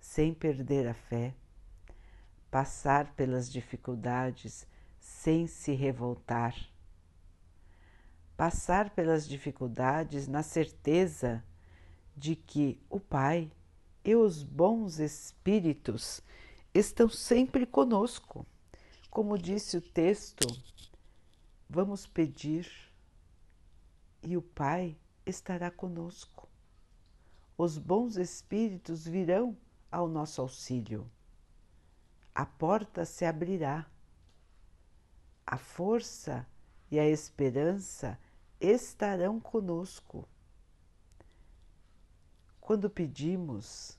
sem 0.00 0.34
perder 0.34 0.88
a 0.88 0.94
fé, 0.94 1.32
passar 2.50 3.14
pelas 3.14 3.50
dificuldades 3.50 4.66
sem 4.98 5.46
se 5.46 5.72
revoltar 5.72 6.54
passar 8.36 8.90
pelas 8.90 9.26
dificuldades 9.28 10.26
na 10.26 10.42
certeza 10.42 11.42
de 12.16 12.34
que 12.34 12.80
o 12.90 12.98
Pai 12.98 13.50
e 14.04 14.14
os 14.14 14.42
bons 14.42 14.98
espíritos 14.98 16.20
estão 16.72 17.08
sempre 17.08 17.64
conosco. 17.64 18.46
Como 19.10 19.38
disse 19.38 19.76
o 19.76 19.80
texto, 19.80 20.46
vamos 21.68 22.06
pedir 22.06 22.70
e 24.22 24.36
o 24.36 24.42
Pai 24.42 24.96
estará 25.24 25.70
conosco. 25.70 26.48
Os 27.56 27.78
bons 27.78 28.16
espíritos 28.16 29.06
virão 29.06 29.56
ao 29.90 30.08
nosso 30.08 30.40
auxílio. 30.40 31.08
A 32.34 32.44
porta 32.44 33.04
se 33.04 33.24
abrirá. 33.24 33.86
A 35.46 35.56
força 35.56 36.46
e 36.90 36.98
a 36.98 37.06
esperança 37.06 38.18
estarão 38.64 39.38
conosco. 39.40 40.28
Quando 42.60 42.88
pedimos, 42.88 43.98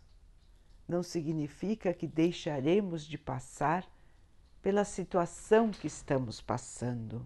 não 0.87 1.03
significa 1.03 1.93
que 1.93 2.07
deixaremos 2.07 3.05
de 3.05 3.17
passar 3.17 3.87
pela 4.61 4.83
situação 4.83 5.71
que 5.71 5.87
estamos 5.87 6.41
passando. 6.41 7.25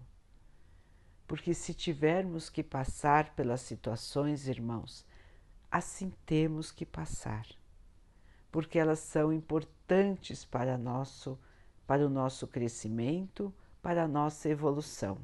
Porque 1.26 1.54
se 1.54 1.72
tivermos 1.72 2.50
que 2.50 2.62
passar 2.62 3.34
pelas 3.34 3.62
situações, 3.62 4.48
irmãos, 4.48 5.06
assim 5.70 6.12
temos 6.26 6.70
que 6.70 6.84
passar. 6.84 7.46
Porque 8.50 8.78
elas 8.78 8.98
são 8.98 9.32
importantes 9.32 10.44
para 10.44 10.76
nosso 10.76 11.38
para 11.86 12.06
o 12.06 12.08
nosso 12.08 12.46
crescimento, 12.46 13.52
para 13.82 14.04
a 14.04 14.08
nossa 14.08 14.48
evolução. 14.48 15.18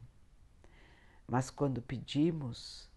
Mas 1.27 1.51
quando 1.51 1.83
pedimos, 1.83 2.89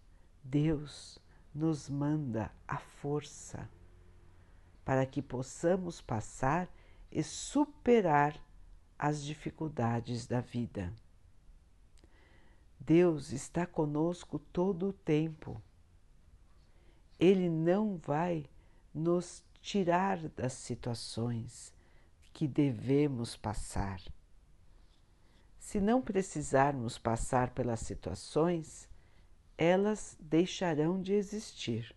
Deus 0.42 1.18
nos 1.54 1.88
manda 1.88 2.50
a 2.66 2.78
força 2.78 3.68
para 4.84 5.04
que 5.04 5.20
possamos 5.20 6.00
passar 6.00 6.68
e 7.10 7.22
superar 7.22 8.40
as 8.98 9.22
dificuldades 9.22 10.26
da 10.26 10.40
vida. 10.40 10.92
Deus 12.78 13.32
está 13.32 13.66
conosco 13.66 14.38
todo 14.38 14.88
o 14.88 14.92
tempo. 14.92 15.60
Ele 17.18 17.48
não 17.48 17.96
vai 17.96 18.46
nos 18.94 19.44
tirar 19.60 20.28
das 20.30 20.54
situações 20.54 21.72
que 22.32 22.48
devemos 22.48 23.36
passar. 23.36 24.00
Se 25.70 25.80
não 25.80 26.02
precisarmos 26.02 26.98
passar 26.98 27.50
pelas 27.50 27.78
situações, 27.78 28.88
elas 29.56 30.18
deixarão 30.18 31.00
de 31.00 31.12
existir. 31.12 31.94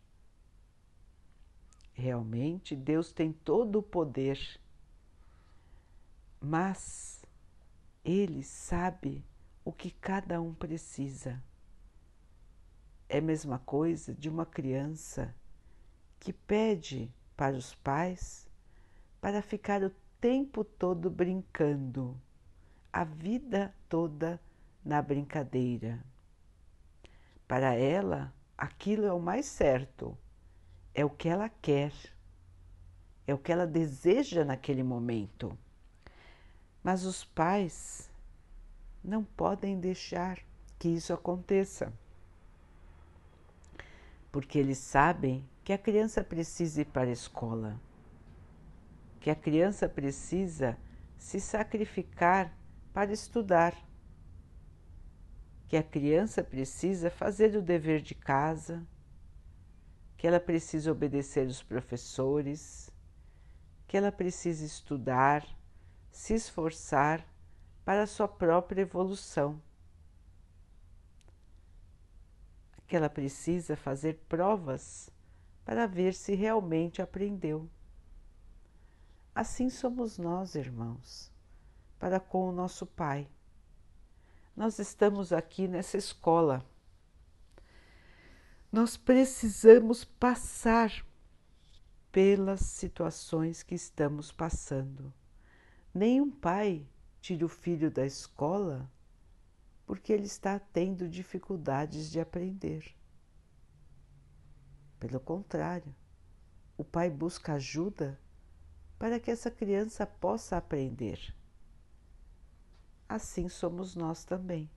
Realmente, 1.92 2.76
Deus 2.76 3.12
tem 3.12 3.34
todo 3.34 3.80
o 3.80 3.82
poder, 3.82 4.40
mas 6.40 7.26
Ele 8.06 8.44
sabe 8.44 9.26
o 9.66 9.74
que 9.74 9.90
cada 9.90 10.40
um 10.40 10.54
precisa. 10.54 11.44
É 13.10 13.18
a 13.18 13.22
mesma 13.24 13.58
coisa 13.58 14.14
de 14.14 14.30
uma 14.30 14.46
criança 14.46 15.34
que 16.20 16.32
pede 16.32 17.12
para 17.36 17.58
os 17.58 17.74
pais 17.74 18.48
para 19.20 19.42
ficar 19.42 19.82
o 19.82 19.90
tempo 20.22 20.64
todo 20.64 21.10
brincando 21.10 22.16
a 22.94 23.04
vida 23.04 23.74
toda 23.90 24.40
na 24.86 25.02
brincadeira. 25.02 26.00
Para 27.48 27.74
ela, 27.74 28.32
aquilo 28.56 29.06
é 29.06 29.12
o 29.12 29.20
mais 29.20 29.48
certo, 29.48 30.16
é 30.94 31.04
o 31.04 31.10
que 31.10 31.28
ela 31.28 31.50
quer, 31.50 31.92
é 33.26 33.34
o 33.34 33.38
que 33.40 33.52
ela 33.52 33.66
deseja 33.66 34.46
naquele 34.46 34.84
momento. 34.84 35.58
Mas 36.84 37.04
os 37.04 37.26
pais 37.26 38.12
não 39.04 39.24
podem 39.24 39.80
deixar 39.80 40.38
que 40.78 40.90
isso 40.90 41.14
aconteça, 41.14 41.92
porque 44.32 44.60
eles 44.60 44.78
sabem 44.78 45.44
que 45.64 45.74
a 45.74 45.78
criança 45.80 46.24
precisa 46.24 46.82
ir 46.82 46.86
para 46.86 47.10
a 47.10 47.14
escola, 47.14 47.80
que 49.20 49.32
a 49.32 49.36
criança 49.36 49.90
precisa 49.90 50.78
se 51.18 51.40
sacrificar 51.40 52.54
para 52.94 53.12
estudar, 53.12 53.76
que 55.68 55.76
a 55.76 55.82
criança 55.82 56.44
precisa 56.44 57.10
fazer 57.10 57.56
o 57.56 57.62
dever 57.62 58.00
de 58.02 58.14
casa, 58.14 58.86
que 60.16 60.28
ela 60.28 60.40
precisa 60.40 60.92
obedecer 60.92 61.48
os 61.48 61.64
professores, 61.64 62.92
que 63.88 63.98
ela 63.98 64.12
precisa 64.12 64.64
estudar, 64.64 65.44
se 66.12 66.36
esforçar 66.36 67.28
para 67.84 68.04
a 68.04 68.08
sua 68.08 68.28
própria 68.28 68.84
evolução, 68.84 69.60
que 72.86 72.96
ela 72.96 73.10
precisa 73.10 73.76
fazer 73.76 74.20
provas 74.30 75.10
para 75.66 75.88
ver 75.88 76.14
se 76.14 76.36
realmente 76.36 77.02
aprendeu. 77.02 77.68
Assim 79.34 79.68
somos 79.72 80.20
nós, 80.20 80.54
irmãos 80.54 81.33
para 82.04 82.20
com 82.20 82.50
o 82.50 82.52
nosso 82.52 82.86
Pai. 82.86 83.30
Nós 84.54 84.78
estamos 84.78 85.32
aqui 85.32 85.70
nessa 85.70 85.96
escola. 85.96 86.62
Nós 88.70 88.98
precisamos 88.98 90.04
passar 90.04 90.92
pelas 92.12 92.60
situações 92.60 93.64
que 93.64 93.74
estamos 93.74 94.34
passando. 94.34 95.14
Nenhum 95.94 96.30
pai 96.30 96.86
tira 97.22 97.46
o 97.46 97.48
filho 97.48 97.90
da 97.90 98.06
escola 98.06 98.92
porque 99.86 100.12
ele 100.12 100.26
está 100.26 100.60
tendo 100.60 101.08
dificuldades 101.08 102.12
de 102.12 102.20
aprender. 102.20 102.94
Pelo 105.00 105.22
contrário, 105.22 105.96
o 106.78 106.84
pai 106.84 107.10
busca 107.10 107.54
ajuda 107.54 108.20
para 109.00 109.22
que 109.22 109.32
essa 109.32 109.50
criança 109.50 110.06
possa 110.06 110.58
aprender 110.58 111.34
assim 113.08 113.48
somos 113.50 113.96
nós 113.96 114.24
também. 114.24 114.70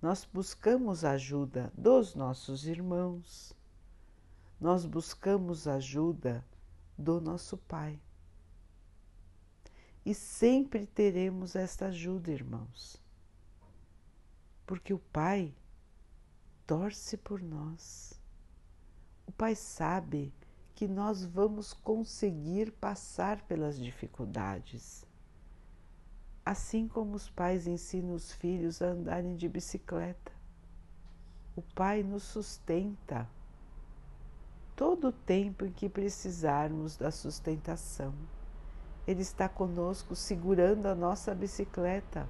Nós 0.00 0.24
buscamos 0.24 1.04
ajuda 1.04 1.72
dos 1.76 2.14
nossos 2.14 2.66
irmãos, 2.66 3.52
nós 4.60 4.84
buscamos 4.84 5.66
ajuda 5.66 6.44
do 6.96 7.20
nosso 7.20 7.56
Pai. 7.56 8.00
E 10.04 10.14
sempre 10.14 10.86
teremos 10.86 11.56
esta 11.56 11.86
ajuda, 11.86 12.30
irmãos, 12.30 13.02
porque 14.64 14.94
o 14.94 14.98
Pai 14.98 15.54
torce 16.66 17.16
por 17.16 17.42
nós. 17.42 18.18
O 19.26 19.32
Pai 19.32 19.54
sabe 19.54 20.32
que 20.74 20.86
nós 20.86 21.24
vamos 21.24 21.72
conseguir 21.72 22.70
passar 22.70 23.42
pelas 23.42 23.78
dificuldades 23.78 25.04
assim 26.48 26.88
como 26.88 27.14
os 27.14 27.28
pais 27.28 27.66
ensinam 27.66 28.14
os 28.14 28.32
filhos 28.32 28.80
a 28.80 28.86
andarem 28.86 29.36
de 29.36 29.46
bicicleta. 29.46 30.32
O 31.54 31.60
pai 31.60 32.02
nos 32.02 32.22
sustenta. 32.22 33.28
todo 34.74 35.08
o 35.08 35.12
tempo 35.12 35.66
em 35.66 35.72
que 35.72 35.88
precisarmos 35.88 36.96
da 36.96 37.10
sustentação. 37.10 38.14
Ele 39.06 39.20
está 39.20 39.48
conosco 39.48 40.14
segurando 40.14 40.86
a 40.86 40.94
nossa 40.94 41.34
bicicleta 41.34 42.26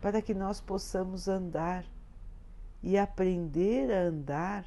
para 0.00 0.20
que 0.22 0.34
nós 0.34 0.60
possamos 0.60 1.28
andar 1.28 1.84
e 2.82 2.98
aprender 2.98 3.92
a 3.92 4.08
andar 4.08 4.66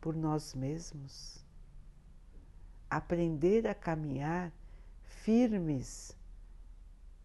por 0.00 0.14
nós 0.14 0.54
mesmos. 0.54 1.44
Aprender 2.88 3.66
a 3.66 3.74
caminhar 3.74 4.52
firmes 5.02 6.16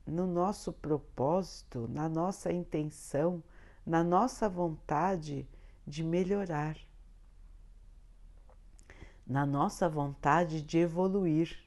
no 0.05 0.25
nosso 0.25 0.73
propósito, 0.73 1.87
na 1.87 2.09
nossa 2.09 2.51
intenção, 2.51 3.43
na 3.85 4.03
nossa 4.03 4.49
vontade 4.49 5.47
de 5.85 6.03
melhorar, 6.03 6.77
na 9.25 9.45
nossa 9.45 9.87
vontade 9.89 10.61
de 10.61 10.77
evoluir. 10.77 11.63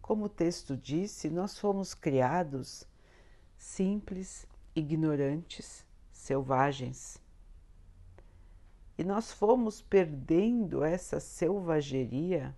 Como 0.00 0.26
o 0.26 0.28
texto 0.28 0.76
disse, 0.76 1.30
nós 1.30 1.58
fomos 1.58 1.94
criados 1.94 2.86
simples, 3.56 4.46
ignorantes, 4.74 5.86
selvagens. 6.12 7.18
E 8.98 9.04
nós 9.04 9.32
fomos 9.32 9.80
perdendo 9.80 10.84
essa 10.84 11.18
selvageria 11.20 12.54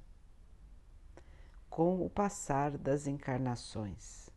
com 1.75 2.07
o 2.07 2.09
passar 2.09 2.79
das 2.79 3.09
encarnações. 3.09 4.31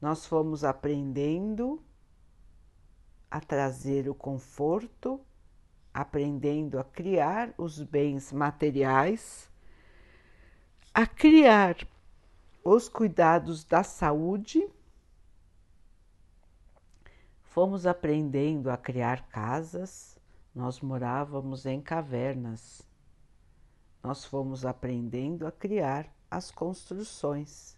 Nós 0.00 0.26
fomos 0.26 0.64
aprendendo 0.64 1.80
a 3.30 3.38
trazer 3.40 4.08
o 4.08 4.16
conforto, 4.16 5.20
aprendendo 5.94 6.76
a 6.80 6.82
criar 6.82 7.54
os 7.56 7.80
bens 7.80 8.32
materiais, 8.32 9.48
a 10.92 11.06
criar 11.06 11.76
os 12.64 12.88
cuidados 12.88 13.62
da 13.62 13.84
saúde, 13.84 14.68
fomos 17.44 17.86
aprendendo 17.86 18.72
a 18.72 18.76
criar 18.76 19.28
casas, 19.28 20.18
nós 20.52 20.80
morávamos 20.80 21.64
em 21.64 21.80
cavernas, 21.80 22.82
nós 24.02 24.24
fomos 24.24 24.66
aprendendo 24.66 25.46
a 25.46 25.52
criar 25.52 26.12
as 26.30 26.50
construções, 26.50 27.76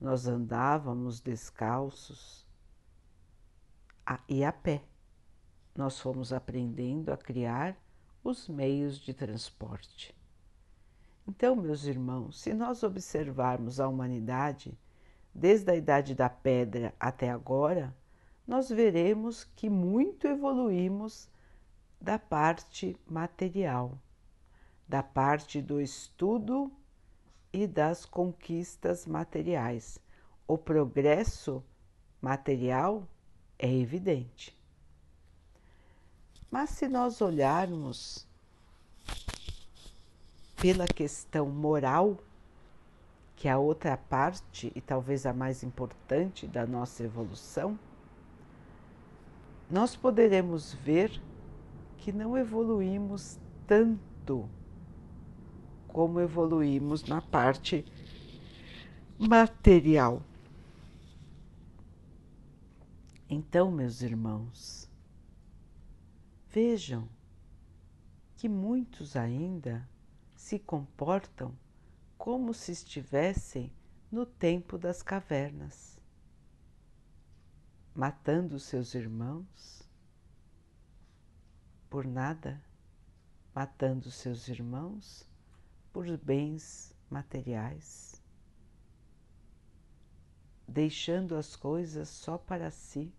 nós 0.00 0.26
andávamos 0.26 1.20
descalços 1.20 2.44
e 4.28 4.44
a 4.44 4.52
pé, 4.52 4.82
nós 5.74 5.98
fomos 5.98 6.32
aprendendo 6.32 7.10
a 7.10 7.16
criar 7.16 7.76
os 8.22 8.48
meios 8.48 8.98
de 8.98 9.14
transporte. 9.14 10.14
Então, 11.26 11.56
meus 11.56 11.84
irmãos, 11.84 12.38
se 12.38 12.52
nós 12.52 12.82
observarmos 12.82 13.80
a 13.80 13.88
humanidade 13.88 14.78
desde 15.34 15.70
a 15.70 15.74
idade 15.74 16.14
da 16.14 16.28
pedra 16.28 16.94
até 17.00 17.30
agora, 17.30 17.96
nós 18.46 18.68
veremos 18.68 19.44
que 19.56 19.70
muito 19.70 20.26
evoluímos 20.26 21.28
da 21.98 22.18
parte 22.18 22.94
material, 23.06 23.98
da 24.86 25.02
parte 25.02 25.62
do 25.62 25.80
estudo 25.80 26.70
e 27.54 27.68
das 27.68 28.04
conquistas 28.04 29.06
materiais. 29.06 30.00
O 30.46 30.58
progresso 30.58 31.62
material 32.20 33.06
é 33.56 33.72
evidente. 33.72 34.58
Mas 36.50 36.70
se 36.70 36.88
nós 36.88 37.20
olharmos 37.20 38.26
pela 40.56 40.86
questão 40.86 41.48
moral, 41.48 42.18
que 43.36 43.46
é 43.46 43.52
a 43.52 43.58
outra 43.58 43.96
parte 43.96 44.72
e 44.74 44.80
talvez 44.80 45.24
a 45.24 45.32
mais 45.32 45.62
importante 45.62 46.48
da 46.48 46.66
nossa 46.66 47.04
evolução, 47.04 47.78
nós 49.70 49.94
poderemos 49.94 50.74
ver 50.74 51.22
que 51.98 52.10
não 52.10 52.36
evoluímos 52.36 53.38
tanto 53.64 54.48
como 55.94 56.20
evoluímos 56.20 57.04
na 57.04 57.22
parte 57.22 57.84
material. 59.16 60.20
Então, 63.30 63.70
meus 63.70 64.02
irmãos, 64.02 64.90
vejam 66.50 67.08
que 68.36 68.48
muitos 68.48 69.14
ainda 69.14 69.88
se 70.34 70.58
comportam 70.58 71.54
como 72.18 72.52
se 72.52 72.72
estivessem 72.72 73.72
no 74.10 74.26
tempo 74.26 74.76
das 74.76 75.00
cavernas, 75.00 75.96
matando 77.94 78.58
seus 78.58 78.94
irmãos 78.94 79.88
por 81.88 82.04
nada, 82.04 82.60
matando 83.54 84.10
seus 84.10 84.48
irmãos 84.48 85.32
por 85.94 86.18
bens 86.18 86.94
materiais, 87.08 88.20
deixando 90.68 91.36
as 91.36 91.56
coisas 91.56 92.10
só 92.10 92.36
para 92.36 92.70
si, 92.70 93.14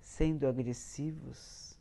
sendo 0.00 0.46
agressivos 0.46 1.78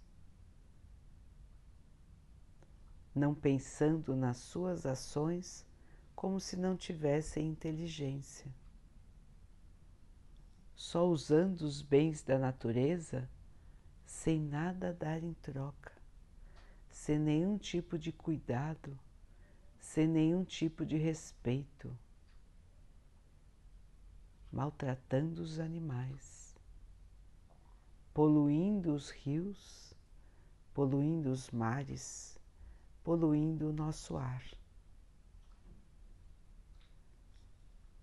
não 3.14 3.36
pensando 3.36 4.16
nas 4.16 4.38
suas 4.38 4.86
ações 4.86 5.66
como 6.16 6.40
se 6.40 6.56
não 6.56 6.76
tivessem 6.76 7.48
inteligência. 7.48 8.52
Só 10.76 11.08
usando 11.08 11.62
os 11.62 11.82
bens 11.82 12.24
da 12.24 12.40
natureza 12.40 13.30
sem 14.06 14.40
nada 14.40 14.94
dar 14.94 15.24
em 15.24 15.34
troca, 15.36 15.99
sem 17.00 17.18
nenhum 17.18 17.58
tipo 17.58 17.98
de 17.98 18.12
cuidado, 18.12 19.00
sem 19.80 20.06
nenhum 20.06 20.44
tipo 20.44 20.86
de 20.86 20.98
respeito, 20.98 21.98
maltratando 24.52 25.42
os 25.42 25.60
animais, 25.60 26.54
poluindo 28.14 28.94
os 28.94 29.12
rios, 29.12 29.94
poluindo 30.74 31.32
os 31.32 31.50
mares, 31.52 32.38
poluindo 33.02 33.70
o 33.70 33.74
nosso 33.74 34.18
ar. 34.18 34.44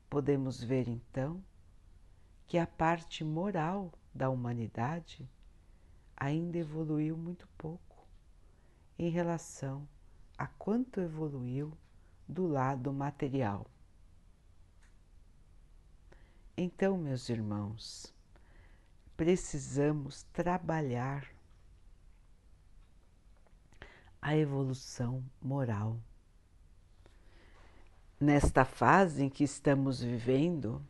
Podemos 0.08 0.64
ver 0.64 0.88
então 0.88 1.44
que 2.46 2.56
a 2.56 2.66
parte 2.66 3.22
moral 3.22 3.92
da 4.14 4.30
humanidade 4.30 5.28
ainda 6.16 6.56
evoluiu 6.56 7.14
muito 7.14 7.46
pouco 7.58 7.85
em 8.98 9.08
relação 9.08 9.86
a 10.36 10.46
quanto 10.46 11.00
evoluiu 11.00 11.72
do 12.28 12.46
lado 12.46 12.92
material. 12.92 13.66
Então, 16.56 16.96
meus 16.96 17.28
irmãos, 17.28 18.12
precisamos 19.16 20.22
trabalhar 20.32 21.26
a 24.20 24.36
evolução 24.36 25.22
moral. 25.40 26.00
Nesta 28.18 28.64
fase 28.64 29.22
em 29.22 29.28
que 29.28 29.44
estamos 29.44 30.00
vivendo, 30.00 30.82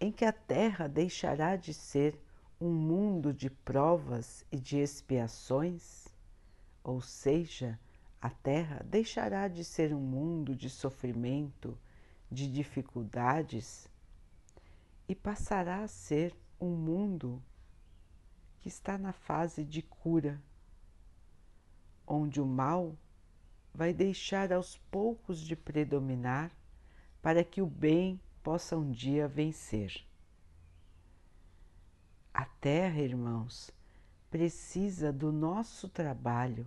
em 0.00 0.10
que 0.10 0.24
a 0.24 0.32
Terra 0.32 0.88
deixará 0.88 1.54
de 1.56 1.74
ser 1.74 2.18
um 2.60 2.72
mundo 2.72 3.32
de 3.32 3.50
provas 3.50 4.44
e 4.50 4.58
de 4.58 4.78
expiações, 4.78 6.07
ou 6.82 7.00
seja, 7.00 7.78
a 8.20 8.30
Terra 8.30 8.84
deixará 8.84 9.48
de 9.48 9.64
ser 9.64 9.94
um 9.94 10.00
mundo 10.00 10.54
de 10.54 10.68
sofrimento, 10.68 11.78
de 12.30 12.50
dificuldades, 12.50 13.88
e 15.08 15.14
passará 15.14 15.82
a 15.82 15.88
ser 15.88 16.34
um 16.60 16.70
mundo 16.70 17.42
que 18.58 18.68
está 18.68 18.98
na 18.98 19.12
fase 19.12 19.64
de 19.64 19.82
cura 19.82 20.40
onde 22.08 22.40
o 22.40 22.46
mal 22.46 22.96
vai 23.72 23.92
deixar 23.92 24.52
aos 24.52 24.78
poucos 24.90 25.40
de 25.40 25.54
predominar 25.54 26.50
para 27.20 27.44
que 27.44 27.60
o 27.60 27.66
bem 27.66 28.20
possa 28.42 28.76
um 28.76 28.90
dia 28.90 29.28
vencer. 29.28 30.04
A 32.32 32.44
Terra, 32.44 33.00
irmãos, 33.00 33.70
precisa 34.30 35.12
do 35.12 35.32
nosso 35.32 35.88
trabalho 35.88 36.66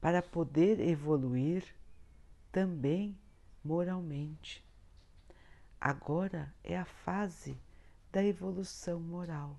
para 0.00 0.22
poder 0.22 0.80
evoluir 0.80 1.64
também 2.52 3.18
moralmente. 3.64 4.64
Agora 5.80 6.52
é 6.62 6.76
a 6.76 6.84
fase 6.84 7.56
da 8.12 8.24
evolução 8.24 9.00
moral. 9.00 9.58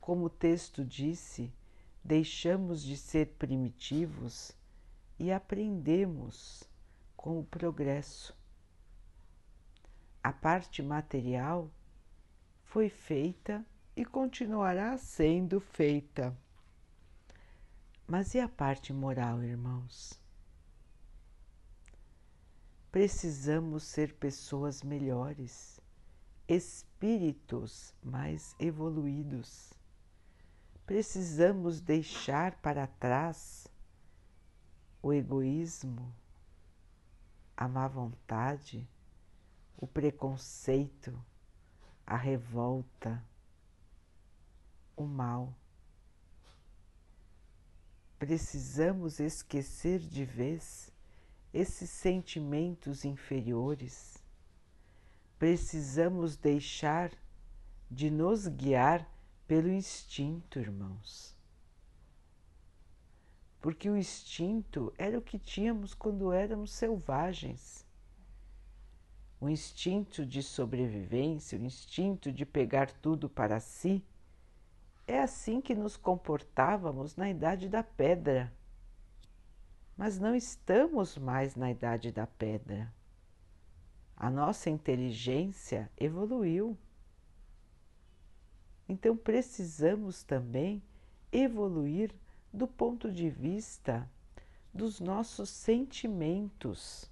como 0.00 0.24
o 0.24 0.30
texto 0.30 0.84
disse, 0.84 1.52
deixamos 2.02 2.82
de 2.82 2.96
ser 2.96 3.36
primitivos 3.38 4.50
e 5.16 5.30
aprendemos 5.30 6.64
com 7.16 7.38
o 7.38 7.44
progresso. 7.44 8.36
A 10.20 10.32
parte 10.32 10.82
material 10.82 11.70
foi 12.64 12.88
feita 12.88 13.64
e 13.94 14.04
continuará 14.04 14.96
sendo 14.96 15.60
feita. 15.60 16.36
Mas 18.06 18.34
e 18.34 18.40
a 18.40 18.48
parte 18.48 18.92
moral, 18.92 19.42
irmãos? 19.42 20.18
Precisamos 22.90 23.84
ser 23.84 24.14
pessoas 24.14 24.82
melhores, 24.82 25.80
espíritos 26.46 27.94
mais 28.02 28.54
evoluídos. 28.58 29.72
Precisamos 30.84 31.80
deixar 31.80 32.56
para 32.56 32.86
trás 32.86 33.66
o 35.02 35.12
egoísmo, 35.12 36.14
a 37.56 37.66
má 37.66 37.88
vontade, 37.88 38.86
o 39.76 39.86
preconceito, 39.86 41.18
a 42.06 42.16
revolta, 42.16 43.24
o 45.02 45.06
mal. 45.06 45.54
Precisamos 48.18 49.18
esquecer 49.18 49.98
de 49.98 50.24
vez 50.24 50.92
esses 51.52 51.90
sentimentos 51.90 53.04
inferiores. 53.04 54.22
Precisamos 55.38 56.36
deixar 56.36 57.10
de 57.90 58.10
nos 58.10 58.46
guiar 58.46 59.06
pelo 59.46 59.68
instinto, 59.68 60.58
irmãos. 60.58 61.36
Porque 63.60 63.90
o 63.90 63.96
instinto 63.96 64.92
era 64.96 65.18
o 65.18 65.22
que 65.22 65.38
tínhamos 65.38 65.92
quando 65.92 66.32
éramos 66.32 66.72
selvagens. 66.72 67.86
O 69.40 69.48
instinto 69.48 70.24
de 70.24 70.42
sobrevivência, 70.42 71.58
o 71.58 71.64
instinto 71.64 72.32
de 72.32 72.46
pegar 72.46 72.92
tudo 72.92 73.28
para 73.28 73.58
si 73.58 74.04
é 75.06 75.20
assim 75.20 75.60
que 75.60 75.74
nos 75.74 75.96
comportávamos 75.96 77.16
na 77.16 77.28
Idade 77.28 77.68
da 77.68 77.82
Pedra. 77.82 78.52
Mas 79.96 80.18
não 80.18 80.34
estamos 80.34 81.16
mais 81.18 81.54
na 81.54 81.70
Idade 81.70 82.10
da 82.10 82.26
Pedra. 82.26 82.92
A 84.16 84.30
nossa 84.30 84.70
inteligência 84.70 85.90
evoluiu. 85.96 86.76
Então 88.88 89.16
precisamos 89.16 90.22
também 90.22 90.82
evoluir 91.30 92.14
do 92.52 92.66
ponto 92.66 93.10
de 93.10 93.30
vista 93.30 94.08
dos 94.72 95.00
nossos 95.00 95.50
sentimentos. 95.50 97.10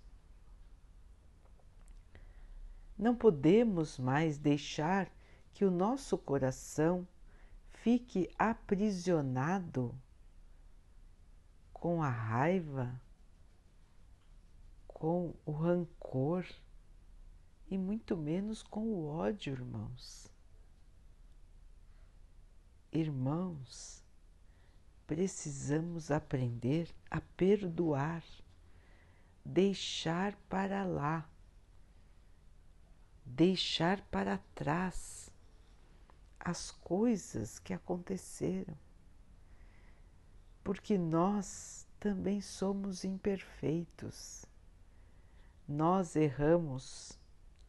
Não 2.97 3.15
podemos 3.15 3.99
mais 3.99 4.39
deixar 4.39 5.11
que 5.55 5.65
o 5.65 5.71
nosso 5.71 6.17
coração 6.19 7.07
fique 7.83 8.29
aprisionado 8.39 9.95
com 11.73 12.03
a 12.03 12.11
raiva, 12.11 13.01
com 14.87 15.35
o 15.47 15.53
rancor 15.53 16.47
e 17.71 17.79
muito 17.79 18.19
menos 18.19 18.63
com 18.63 18.81
o 18.81 19.07
ódio, 19.07 19.53
irmãos. 19.53 20.31
Irmãos, 22.93 24.05
precisamos 25.07 26.11
aprender 26.11 26.95
a 27.11 27.21
perdoar, 27.21 28.23
deixar 29.43 30.37
para 30.51 30.85
lá, 30.85 31.27
deixar 33.25 34.03
para 34.11 34.37
trás 34.55 35.30
as 36.41 36.71
coisas 36.71 37.59
que 37.59 37.75
aconteceram, 37.75 38.77
porque 40.65 40.97
nós 40.97 41.87
também 42.01 42.41
somos 42.41 43.05
imperfeitos. 43.05 44.47
Nós 45.69 46.17
erramos 46.17 47.19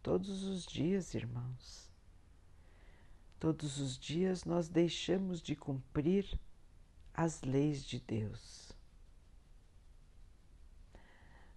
todos 0.02 0.44
os 0.44 0.66
dias, 0.66 1.14
irmãos. 1.14 1.92
Todos 3.40 3.80
os 3.80 4.00
dias 4.00 4.46
nós 4.46 4.70
deixamos 4.70 5.42
de 5.42 5.56
cumprir 5.56 6.40
as 7.14 7.42
leis 7.42 7.84
de 7.84 8.00
Deus. 8.00 8.72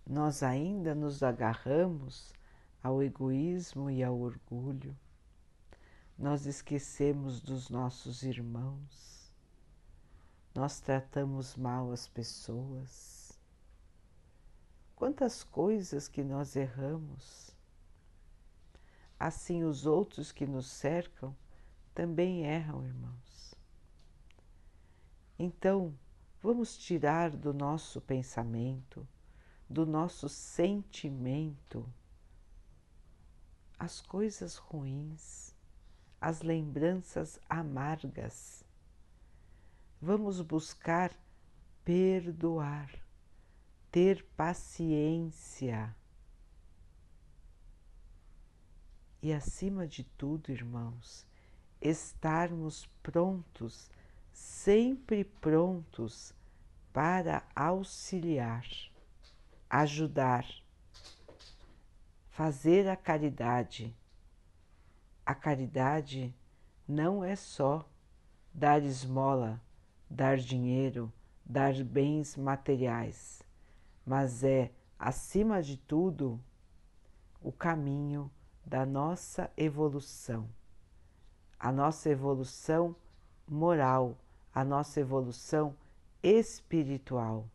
Nós 0.06 0.42
ainda 0.42 0.94
nos 0.94 1.22
agarramos 1.22 2.32
ao 2.82 3.02
egoísmo 3.02 3.90
e 3.90 4.02
ao 4.02 4.18
orgulho 4.18 4.94
nós 6.16 6.46
esquecemos 6.46 7.40
dos 7.40 7.68
nossos 7.68 8.22
irmãos, 8.22 9.32
nós 10.54 10.80
tratamos 10.80 11.56
mal 11.56 11.90
as 11.90 12.06
pessoas. 12.06 13.38
Quantas 14.94 15.42
coisas 15.42 16.06
que 16.06 16.22
nós 16.22 16.54
erramos. 16.54 17.50
Assim, 19.18 19.64
os 19.64 19.86
outros 19.86 20.30
que 20.30 20.46
nos 20.46 20.66
cercam 20.66 21.36
também 21.92 22.44
erram, 22.44 22.84
irmãos. 22.84 23.54
Então, 25.36 25.98
vamos 26.40 26.76
tirar 26.78 27.30
do 27.30 27.52
nosso 27.52 28.00
pensamento, 28.00 29.06
do 29.68 29.84
nosso 29.84 30.28
sentimento, 30.28 31.92
as 33.78 34.00
coisas 34.00 34.56
ruins 34.56 35.53
as 36.24 36.40
lembranças 36.40 37.38
amargas. 37.50 38.64
Vamos 40.00 40.40
buscar 40.40 41.12
perdoar, 41.84 42.90
ter 43.92 44.24
paciência. 44.34 45.94
E 49.20 49.34
acima 49.34 49.86
de 49.86 50.02
tudo, 50.02 50.50
irmãos, 50.50 51.26
estarmos 51.78 52.86
prontos, 53.02 53.90
sempre 54.32 55.24
prontos 55.24 56.32
para 56.90 57.46
auxiliar, 57.54 58.66
ajudar, 59.68 60.46
fazer 62.30 62.88
a 62.88 62.96
caridade 62.96 63.94
a 65.24 65.34
caridade 65.34 66.34
não 66.86 67.24
é 67.24 67.34
só 67.34 67.88
dar 68.52 68.82
esmola, 68.82 69.60
dar 70.08 70.36
dinheiro, 70.36 71.12
dar 71.44 71.74
bens 71.82 72.36
materiais, 72.36 73.42
mas 74.04 74.44
é, 74.44 74.70
acima 74.98 75.62
de 75.62 75.76
tudo, 75.76 76.40
o 77.42 77.50
caminho 77.50 78.30
da 78.64 78.86
nossa 78.86 79.50
evolução, 79.56 80.48
a 81.58 81.72
nossa 81.72 82.08
evolução 82.10 82.94
moral, 83.46 84.16
a 84.54 84.64
nossa 84.64 85.00
evolução 85.00 85.76
espiritual. 86.22 87.48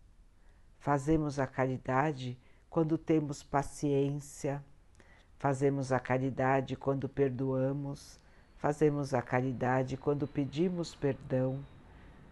Fazemos 0.78 1.40
a 1.40 1.48
caridade 1.48 2.38
quando 2.70 2.98
temos 2.98 3.42
paciência, 3.42 4.64
Fazemos 5.40 5.94
a 5.94 6.02
caridade 6.02 6.76
quando 6.76 7.08
perdoamos, 7.08 8.20
fazemos 8.58 9.14
a 9.14 9.22
caridade 9.22 9.96
quando 9.96 10.28
pedimos 10.28 10.94
perdão, 10.94 11.64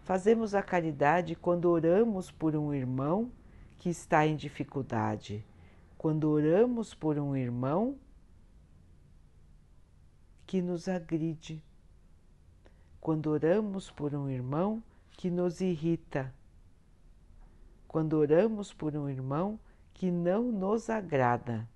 fazemos 0.04 0.54
a 0.54 0.62
caridade 0.62 1.34
quando 1.34 1.70
oramos 1.70 2.30
por 2.30 2.54
um 2.54 2.74
irmão 2.74 3.32
que 3.78 3.88
está 3.88 4.26
em 4.26 4.36
dificuldade, 4.36 5.42
quando 5.96 6.28
oramos 6.28 6.92
por 6.92 7.18
um 7.18 7.34
irmão 7.34 7.96
que 10.46 10.60
nos 10.60 10.86
agride, 10.86 11.64
quando 13.00 13.30
oramos 13.30 13.90
por 13.90 14.14
um 14.14 14.28
irmão 14.28 14.82
que 15.12 15.30
nos 15.30 15.62
irrita, 15.62 16.30
quando 17.86 18.18
oramos 18.18 18.74
por 18.74 18.94
um 18.94 19.08
irmão 19.08 19.58
que 19.94 20.10
não 20.10 20.52
nos 20.52 20.90
agrada. 20.90 21.66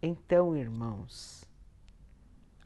Então, 0.00 0.56
irmãos, 0.56 1.44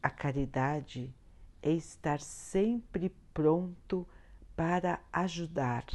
a 0.02 0.10
caridade 0.10 1.14
é 1.62 1.72
estar 1.72 2.20
sempre 2.20 3.10
pronto 3.32 4.06
para 4.54 5.00
ajudar 5.12 5.86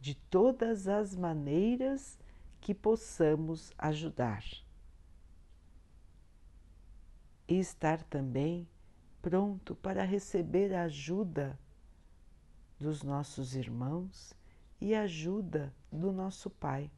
de 0.00 0.14
todas 0.14 0.86
as 0.86 1.14
maneiras 1.14 2.18
que 2.60 2.72
possamos 2.74 3.72
ajudar. 3.76 4.44
e 7.48 7.58
estar 7.58 8.02
também 8.04 8.68
pronto 9.22 9.74
para 9.74 10.04
receber 10.04 10.74
a 10.74 10.84
ajuda 10.84 11.58
dos 12.78 13.02
nossos 13.02 13.56
irmãos 13.56 14.34
e 14.78 14.94
ajuda 14.94 15.74
do 15.90 16.12
nosso 16.12 16.50
Pai. 16.50 16.90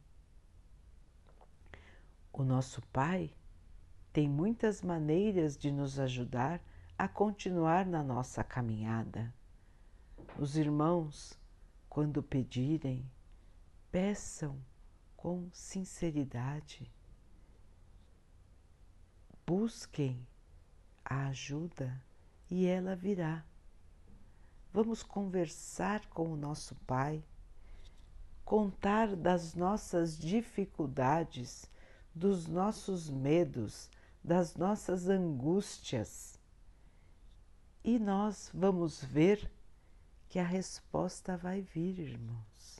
O 2.33 2.43
nosso 2.43 2.81
Pai 2.87 3.33
tem 4.13 4.29
muitas 4.29 4.81
maneiras 4.81 5.57
de 5.57 5.71
nos 5.71 5.99
ajudar 5.99 6.61
a 6.97 7.07
continuar 7.07 7.85
na 7.85 8.03
nossa 8.03 8.43
caminhada. 8.43 9.33
Os 10.37 10.55
irmãos, 10.55 11.37
quando 11.89 12.23
pedirem, 12.23 13.05
peçam 13.91 14.57
com 15.17 15.49
sinceridade. 15.51 16.91
Busquem 19.45 20.25
a 21.03 21.27
ajuda 21.27 22.01
e 22.49 22.65
ela 22.65 22.95
virá. 22.95 23.43
Vamos 24.71 25.03
conversar 25.03 26.07
com 26.07 26.31
o 26.31 26.37
nosso 26.37 26.75
Pai, 26.87 27.21
contar 28.45 29.15
das 29.15 29.53
nossas 29.53 30.17
dificuldades, 30.17 31.69
dos 32.13 32.47
nossos 32.47 33.09
medos, 33.09 33.89
das 34.23 34.55
nossas 34.55 35.07
angústias. 35.07 36.39
E 37.83 37.97
nós 37.97 38.51
vamos 38.53 39.03
ver 39.03 39.51
que 40.29 40.39
a 40.39 40.43
resposta 40.43 41.35
vai 41.35 41.61
vir, 41.61 41.99
irmãos. 41.99 42.79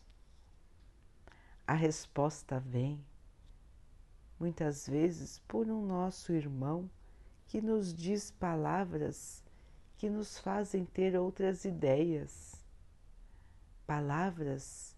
A 1.65 1.73
resposta 1.73 2.59
vem 2.59 3.03
muitas 4.39 4.87
vezes 4.87 5.39
por 5.47 5.67
um 5.67 5.85
nosso 5.85 6.33
irmão 6.33 6.89
que 7.47 7.61
nos 7.61 7.93
diz 7.93 8.31
palavras 8.31 9.43
que 9.97 10.09
nos 10.09 10.39
fazem 10.39 10.83
ter 10.83 11.15
outras 11.15 11.63
ideias, 11.63 12.65
palavras 13.85 14.95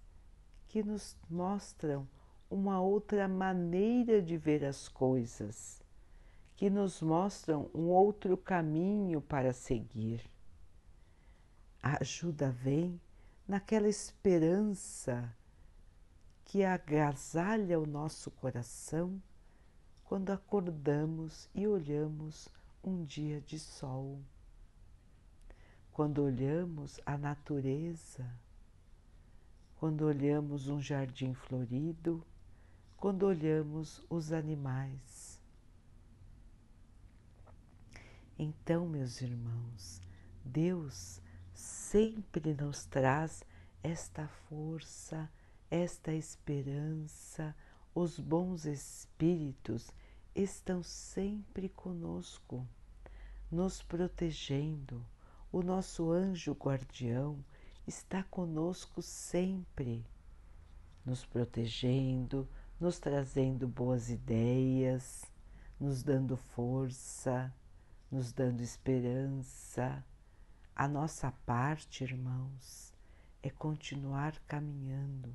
que 0.70 0.82
nos 0.82 1.18
mostram 1.30 2.08
uma 2.54 2.80
outra 2.80 3.28
maneira 3.28 4.22
de 4.22 4.38
ver 4.38 4.64
as 4.64 4.88
coisas, 4.88 5.82
que 6.56 6.70
nos 6.70 7.02
mostram 7.02 7.68
um 7.74 7.88
outro 7.88 8.38
caminho 8.38 9.20
para 9.20 9.52
seguir. 9.52 10.22
A 11.82 11.98
ajuda 12.00 12.52
vem 12.52 13.02
naquela 13.48 13.90
esperança 13.90 15.36
que 16.46 16.64
agasalha 16.64 17.80
o 17.80 17.88
nosso 17.88 18.30
coração 18.30 19.20
quando 20.04 20.30
acordamos 20.30 21.50
e 21.56 21.66
olhamos 21.68 22.48
um 22.84 23.04
dia 23.04 23.42
de 23.42 23.58
sol. 23.58 24.22
Quando 25.92 26.24
olhamos 26.24 27.00
a 27.04 27.18
natureza, 27.18 28.30
quando 29.80 30.04
olhamos 30.04 30.68
um 30.68 30.80
jardim 30.80 31.34
florido, 31.34 32.24
quando 33.04 33.24
olhamos 33.24 34.02
os 34.10 34.32
animais. 34.32 35.38
Então, 38.40 38.88
meus 38.88 39.20
irmãos, 39.20 40.02
Deus 40.46 41.22
sempre 41.54 42.54
nos 42.54 42.86
traz 42.86 43.44
esta 43.84 44.26
força, 44.48 45.30
esta 45.70 46.14
esperança, 46.14 47.54
os 47.94 48.18
bons 48.18 48.64
espíritos 48.64 49.92
estão 50.34 50.82
sempre 50.82 51.68
conosco, 51.68 52.66
nos 53.52 53.84
protegendo. 53.84 55.06
O 55.52 55.62
nosso 55.62 56.10
anjo 56.10 56.54
guardião 56.54 57.44
está 57.86 58.24
conosco 58.24 59.02
sempre, 59.02 60.06
nos 61.06 61.26
protegendo, 61.26 62.48
nos 62.84 63.00
trazendo 63.00 63.66
boas 63.66 64.10
ideias, 64.10 65.24
nos 65.80 66.04
dando 66.04 66.36
força, 66.36 67.50
nos 68.12 68.34
dando 68.34 68.62
esperança. 68.62 70.06
A 70.76 70.86
nossa 70.86 71.32
parte, 71.46 72.04
irmãos, 72.04 72.94
é 73.42 73.50
continuar 73.50 74.38
caminhando 74.46 75.34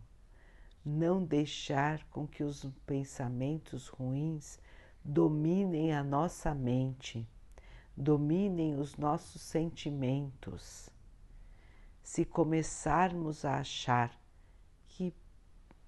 não 0.85 1.25
deixar 1.25 2.05
com 2.11 2.27
que 2.27 2.45
os 2.45 2.67
pensamentos 2.85 3.89
ruins 3.89 4.61
dominem 5.03 5.95
a 5.95 6.05
nossa 6.05 6.55
mente, 6.55 7.27
dominem 7.97 8.79
os 8.79 8.95
nossos 8.97 9.41
sentimentos. 9.41 10.91
Se 12.03 12.27
começarmos 12.27 13.47
a 13.47 13.59
achar 13.59 14.18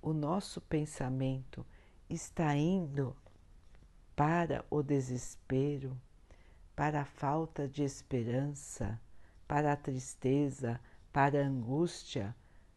o 0.02 0.12
nosso 0.12 0.60
pensamento 0.60 1.66
está 2.08 2.56
indo 2.56 3.14
para 4.16 4.64
o 4.70 4.82
desespero, 4.82 5.96
para 6.74 7.02
a 7.02 7.04
falta 7.04 7.68
de 7.68 7.82
esperança, 7.82 9.00
para 9.46 9.72
a 9.72 9.76
tristeza, 9.76 10.80
para 11.12 11.42
a 11.42 11.46
angústia, 11.46 12.34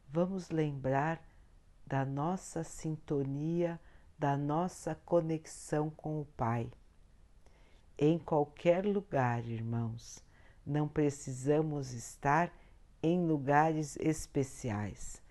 vamos 0.10 0.50
lembrar 0.50 1.22
da 1.88 2.04
nossa 2.04 2.64
sintonia, 2.64 3.80
da 4.20 4.36
nossa 4.36 4.96
conexão 5.06 5.90
com 5.90 6.20
o 6.20 6.26
Pai. 6.26 6.70
Em 7.98 8.18
qualquer 8.18 8.86
lugar, 8.86 9.46
irmãos, 9.46 10.24
não 10.66 10.88
precisamos 10.88 11.94
estar 11.94 12.52
em 13.02 13.26
lugares 13.26 13.98
especiais. 13.98 15.23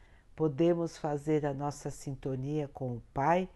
Podemos 0.43 0.99
fazer 0.99 1.47
a 1.47 1.55
nossa 1.55 1.89
sintonia 1.89 2.67
com 2.67 2.97
o 2.97 3.01
Pai 3.15 3.49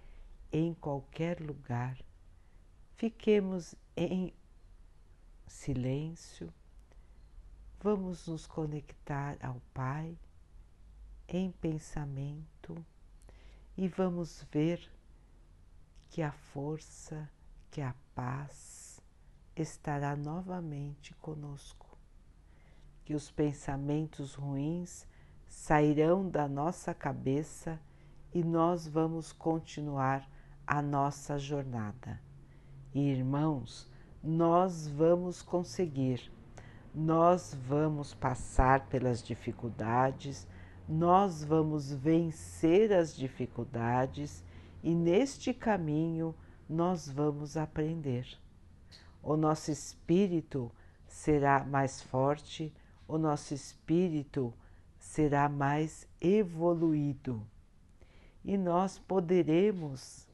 em 0.52 0.72
qualquer 0.72 1.40
lugar. 1.40 1.98
Fiquemos 2.94 3.74
em 3.96 4.32
silêncio, 5.48 6.54
vamos 7.80 8.28
nos 8.28 8.46
conectar 8.46 9.36
ao 9.42 9.60
Pai 9.74 10.16
em 11.26 11.50
pensamento 11.50 12.76
e 13.76 13.88
vamos 13.88 14.46
ver 14.52 14.88
que 16.08 16.22
a 16.22 16.30
força, 16.30 17.28
que 17.68 17.80
a 17.80 17.96
paz 18.14 19.02
estará 19.56 20.14
novamente 20.14 21.12
conosco, 21.14 21.98
que 23.04 23.12
os 23.12 23.28
pensamentos 23.28 24.34
ruins 24.34 25.04
sairão 25.46 26.28
da 26.28 26.48
nossa 26.48 26.92
cabeça 26.94 27.80
e 28.34 28.42
nós 28.42 28.86
vamos 28.86 29.32
continuar 29.32 30.28
a 30.66 30.82
nossa 30.82 31.38
jornada. 31.38 32.20
E 32.94 33.00
irmãos, 33.10 33.90
nós 34.22 34.88
vamos 34.88 35.40
conseguir, 35.42 36.32
nós 36.94 37.56
vamos 37.66 38.12
passar 38.14 38.86
pelas 38.86 39.22
dificuldades, 39.22 40.46
nós 40.88 41.44
vamos 41.44 41.92
vencer 41.92 42.92
as 42.92 43.14
dificuldades 43.14 44.44
e 44.82 44.94
neste 44.94 45.52
caminho 45.52 46.34
nós 46.68 47.08
vamos 47.08 47.56
aprender. 47.56 48.26
O 49.22 49.36
nosso 49.36 49.70
espírito 49.70 50.70
será 51.06 51.64
mais 51.64 52.02
forte, 52.02 52.72
o 53.08 53.18
nosso 53.18 53.54
espírito 53.54 54.52
será 55.06 55.48
mais 55.48 56.06
evoluído 56.20 57.46
e 58.44 58.58
nós 58.58 58.98
poderemos 58.98 60.26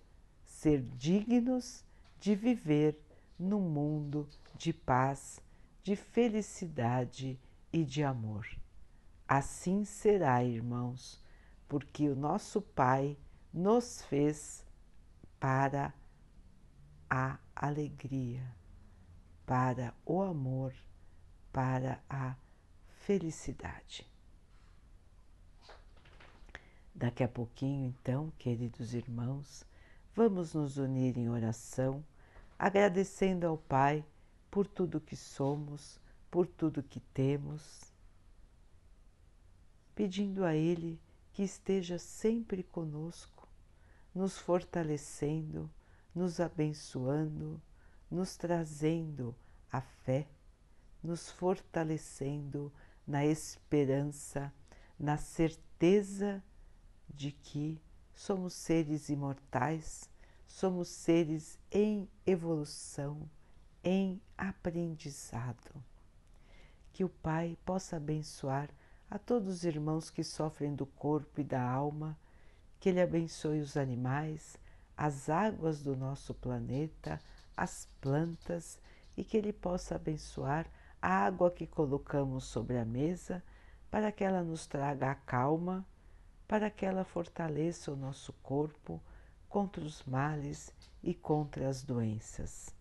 ser 0.44 0.82
dignos 0.82 1.84
de 2.18 2.34
viver 2.34 2.98
num 3.38 3.60
mundo 3.60 4.28
de 4.56 4.72
paz, 4.72 5.40
de 5.82 5.94
felicidade 5.94 7.38
e 7.72 7.84
de 7.84 8.02
amor. 8.02 8.46
Assim 9.28 9.84
será, 9.84 10.42
irmãos, 10.42 11.22
porque 11.68 12.08
o 12.08 12.16
nosso 12.16 12.60
Pai 12.60 13.16
nos 13.52 14.02
fez 14.02 14.66
para 15.38 15.94
a 17.08 17.38
alegria, 17.54 18.44
para 19.46 19.94
o 20.04 20.20
amor, 20.22 20.74
para 21.52 22.02
a 22.08 22.34
felicidade. 22.88 24.11
Daqui 26.94 27.24
a 27.24 27.28
pouquinho, 27.28 27.86
então, 27.86 28.32
queridos 28.38 28.94
irmãos, 28.94 29.64
vamos 30.14 30.54
nos 30.54 30.76
unir 30.76 31.16
em 31.16 31.28
oração, 31.28 32.04
agradecendo 32.58 33.46
ao 33.46 33.56
Pai 33.56 34.04
por 34.50 34.66
tudo 34.66 35.00
que 35.00 35.16
somos, 35.16 36.00
por 36.30 36.46
tudo 36.46 36.82
que 36.82 37.00
temos 37.00 37.92
pedindo 39.94 40.44
a 40.44 40.54
Ele 40.54 41.00
que 41.32 41.42
esteja 41.42 41.98
sempre 41.98 42.62
conosco, 42.62 43.48
nos 44.14 44.38
fortalecendo, 44.38 45.70
nos 46.14 46.40
abençoando, 46.40 47.60
nos 48.10 48.36
trazendo 48.36 49.34
a 49.70 49.80
fé, 49.80 50.26
nos 51.02 51.30
fortalecendo 51.30 52.72
na 53.06 53.24
esperança, 53.24 54.52
na 54.98 55.16
certeza 55.16 56.42
de 57.12 57.32
que 57.32 57.80
somos 58.14 58.54
seres 58.54 59.08
imortais, 59.08 60.08
somos 60.46 60.88
seres 60.88 61.58
em 61.70 62.08
evolução, 62.26 63.28
em 63.82 64.20
aprendizado. 64.36 65.72
Que 66.92 67.04
o 67.04 67.08
Pai 67.08 67.56
possa 67.64 67.96
abençoar 67.96 68.68
a 69.10 69.18
todos 69.18 69.56
os 69.56 69.64
irmãos 69.64 70.10
que 70.10 70.24
sofrem 70.24 70.74
do 70.74 70.86
corpo 70.86 71.40
e 71.40 71.44
da 71.44 71.62
alma, 71.62 72.18
que 72.80 72.88
Ele 72.88 73.00
abençoe 73.00 73.60
os 73.60 73.76
animais, 73.76 74.56
as 74.96 75.28
águas 75.28 75.82
do 75.82 75.96
nosso 75.96 76.34
planeta, 76.34 77.20
as 77.56 77.88
plantas 78.00 78.78
e 79.16 79.24
que 79.24 79.36
Ele 79.36 79.52
possa 79.52 79.96
abençoar 79.96 80.66
a 81.00 81.08
água 81.08 81.50
que 81.50 81.66
colocamos 81.66 82.44
sobre 82.44 82.78
a 82.78 82.84
mesa 82.84 83.42
para 83.90 84.10
que 84.12 84.24
ela 84.24 84.42
nos 84.42 84.66
traga 84.66 85.10
a 85.10 85.14
calma, 85.14 85.84
para 86.52 86.68
que 86.68 86.84
ela 86.84 87.02
fortaleça 87.02 87.90
o 87.90 87.96
nosso 87.96 88.30
corpo 88.42 89.02
contra 89.48 89.82
os 89.82 90.04
males 90.04 90.70
e 91.02 91.14
contra 91.14 91.66
as 91.66 91.82
doenças. 91.82 92.76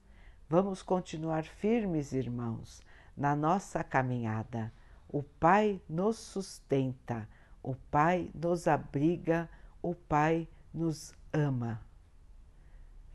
Vamos 0.50 0.82
continuar 0.84 1.46
firmes, 1.46 2.12
irmãos, 2.12 2.82
na 3.16 3.34
nossa 3.34 3.82
caminhada. 3.82 4.74
O 5.08 5.24
Pai 5.24 5.82
nos 5.88 6.18
sustenta, 6.18 7.26
o 7.64 7.74
Pai 7.74 8.30
nos 8.36 8.68
abriga, 8.68 9.50
o 9.82 9.96
Pai 9.96 10.50
nos 10.74 11.14
ama. 11.32 11.82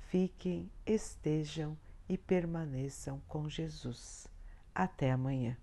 Fiquem, 0.09 0.73
estejam 0.87 1.77
e 2.09 2.17
permaneçam 2.17 3.21
com 3.29 3.47
Jesus. 3.47 4.27
Até 4.75 5.11
amanhã. 5.11 5.55